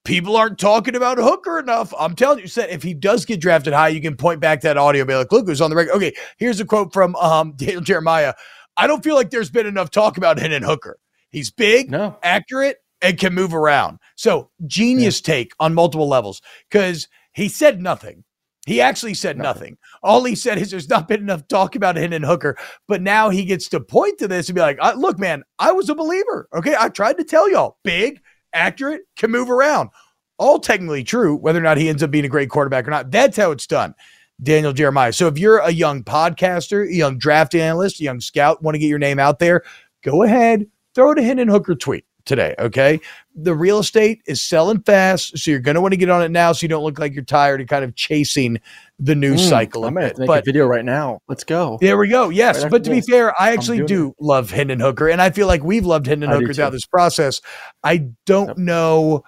[0.05, 1.93] people aren't talking about Hooker enough.
[1.97, 4.77] I'm telling you, said if he does get drafted high, you can point back that
[4.77, 5.93] audio, be like, look who's on the record.
[5.95, 8.33] Okay, here's a quote from um Daniel Jeremiah.
[8.75, 10.97] I don't feel like there's been enough talk about Hendon Hooker.
[11.29, 12.17] He's big, No.
[12.23, 13.99] accurate, and can move around.
[14.15, 18.23] So genius take on multiple levels because he said nothing.
[18.65, 19.77] He actually said nothing.
[20.03, 23.43] All he said is there's not been enough talk about Hendon Hooker, but now he
[23.43, 26.47] gets to point to this and be like, look, man, I was a believer.
[26.55, 26.73] Okay.
[26.79, 28.21] I tried to tell y'all big,
[28.53, 29.89] accurate, can move around.
[30.37, 33.11] All technically true, whether or not he ends up being a great quarterback or not.
[33.11, 33.93] That's how it's done.
[34.41, 35.13] Daniel Jeremiah.
[35.13, 38.79] So if you're a young podcaster, a young draft analyst, a young scout, want to
[38.79, 39.63] get your name out there,
[40.03, 42.05] go ahead, throw it a Hendon Hooker tweet.
[42.25, 42.55] Today.
[42.59, 42.99] Okay.
[43.35, 45.37] The real estate is selling fast.
[45.37, 47.13] So you're going to want to get on it now so you don't look like
[47.13, 48.59] you're tired and kind of chasing
[48.99, 49.85] the news Mm, cycle.
[49.85, 50.15] I a might have bit.
[50.15, 51.19] to make But a video right now.
[51.27, 51.77] Let's go.
[51.81, 52.29] there we go.
[52.29, 52.61] Yes.
[52.63, 55.09] Right but to be fair, I actually do love Hendon Hooker.
[55.09, 57.41] And I feel like we've loved Hendon Hooker throughout this process.
[57.83, 59.23] I don't know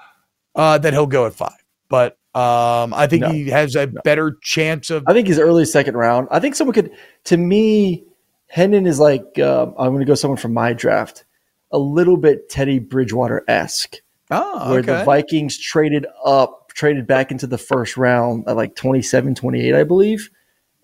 [0.56, 1.52] uh, that he'll go at five,
[1.89, 3.30] but um, I think No.
[3.32, 5.04] he has a better chance of.
[5.08, 6.28] I think he's early second round.
[6.32, 6.91] I think someone could.
[7.26, 8.04] To me,
[8.48, 11.24] Hendon is like uh, I'm going to go someone from my draft,
[11.76, 13.97] a little bit Teddy Bridgewater esque,
[14.32, 15.03] Oh, where the.
[15.03, 20.32] Vikings traded up, traded back into the first round at like 27, 28, I believe,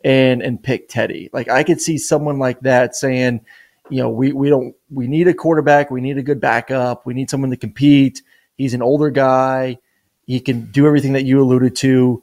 [0.04, 1.30] and and picked Teddy.
[1.32, 3.42] Like I could see someone like that saying,
[3.90, 7.14] you know, we we don't we need a quarterback, we need a good backup, we
[7.14, 8.22] need someone to compete.
[8.58, 9.80] He's an older guy.
[10.28, 12.22] He can do everything that you alluded to.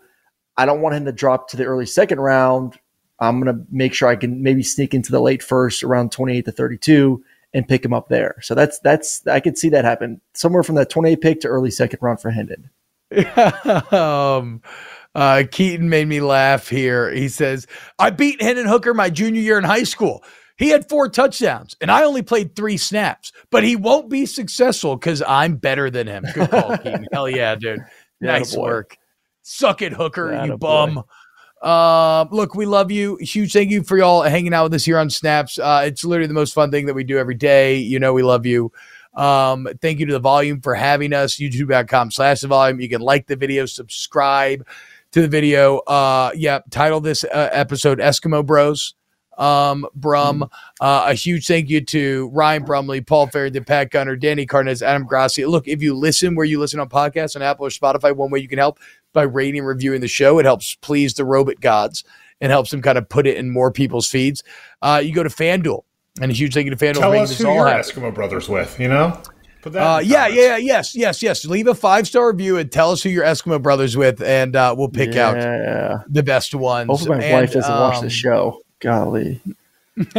[0.59, 2.79] I don't want him to drop to the early second round.
[3.19, 6.45] I'm going to make sure I can maybe sneak into the late first around 28
[6.45, 7.25] to 32
[7.55, 8.37] and pick him up there.
[8.43, 11.71] So that's that's I could see that happen somewhere from that 28 pick to early
[11.71, 12.71] second round for Hendon.
[13.93, 14.63] um,
[15.15, 17.11] uh, Keaton made me laugh here.
[17.11, 17.67] He says,
[17.99, 20.23] I beat Hendon Hooker my junior year in high school.
[20.57, 24.97] He had four touchdowns and I only played three snaps, but he won't be successful
[24.97, 26.25] because I'm better than him.
[26.35, 27.07] Good call, Keaton.
[27.13, 27.81] Hell yeah, dude.
[28.21, 28.97] Nice work.
[29.43, 31.05] Suck it, Hooker, you bum.
[31.63, 33.17] Um, look, we love you.
[33.17, 35.59] Huge thank you for y'all hanging out with us here on Snaps.
[35.59, 37.77] Uh, it's literally the most fun thing that we do every day.
[37.77, 38.73] You know, we love you.
[39.15, 41.37] Um, thank you to the volume for having us.
[41.37, 42.81] YouTube.com slash the volume.
[42.81, 44.67] You can like the video, subscribe
[45.13, 45.79] to the video.
[45.79, 48.95] Uh, yeah, title this uh, episode Eskimo Bros.
[49.37, 50.43] Um, Brum.
[50.81, 55.07] Uh, a huge thank you to Ryan Brumley, Paul Farrington, Pat Gunner, Danny Carnes, Adam
[55.07, 55.47] Grassi.
[55.47, 58.41] Look, if you listen where you listen on podcasts on Apple or Spotify, one way
[58.41, 58.81] you can help
[59.13, 60.39] by rating and reviewing the show.
[60.39, 62.05] It helps please the robot gods
[62.41, 64.43] and helps them kind of put it in more people's feeds.
[64.83, 65.83] Uh, you go to FanDuel,
[66.21, 67.69] and a huge thank you to FanDuel for Tell making us this who all your
[67.69, 67.83] happen.
[67.83, 69.21] Eskimo brothers with, you know?
[69.63, 71.45] Put that Uh, yeah, yeah, yeah, yes, yes, yes.
[71.45, 74.75] Leave a five star review and tell us who your Eskimo brothers with, and uh,
[74.79, 75.35] we'll pick out
[76.09, 76.89] the best ones.
[76.89, 78.61] Hopefully my And, wife doesn't watch um, the show.
[78.81, 79.41] Golly.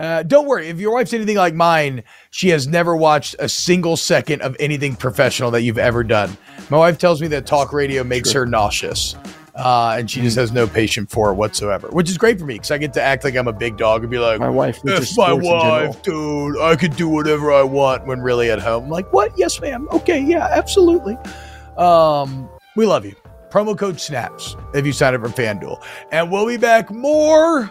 [0.00, 0.68] uh, don't worry.
[0.68, 4.96] If your wife's anything like mine, she has never watched a single second of anything
[4.96, 6.38] professional that you've ever done.
[6.70, 9.14] My wife tells me that talk radio makes her nauseous.
[9.54, 12.54] Uh, and she just has no patience for it whatsoever, which is great for me
[12.54, 14.82] because I get to act like I'm a big dog and be like, My wife
[14.84, 15.86] needs my sports in general.
[15.88, 18.84] wife, dude, I could do whatever I want when really at home.
[18.84, 19.32] I'm like, what?
[19.36, 19.86] Yes, ma'am.
[19.92, 21.18] Okay, yeah, absolutely.
[21.76, 23.14] Um, we love you.
[23.50, 25.84] Promo code SNAPS if you sign up for FanDuel.
[26.10, 27.70] And we'll be back more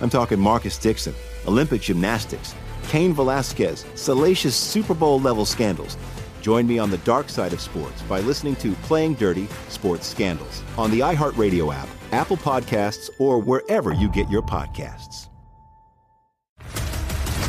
[0.00, 1.14] I'm talking Marcus Dixon,
[1.46, 2.54] Olympic gymnastics,
[2.88, 5.96] Cain Velasquez, salacious Super Bowl level scandals.
[6.40, 10.62] Join me on the dark side of sports by listening to Playing Dirty Sports Scandals
[10.76, 15.28] on the iHeartRadio app, Apple Podcasts, or wherever you get your podcasts.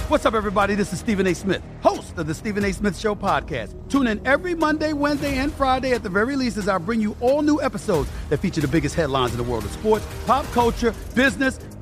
[0.07, 0.75] What's up, everybody?
[0.75, 1.33] This is Stephen A.
[1.33, 2.71] Smith, host of the Stephen A.
[2.71, 3.73] Smith Show podcast.
[3.89, 7.17] Tune in every Monday, Wednesday, and Friday at the very least as I bring you
[7.21, 10.93] all new episodes that feature the biggest headlines in the world of sports, pop culture,
[11.15, 11.57] business,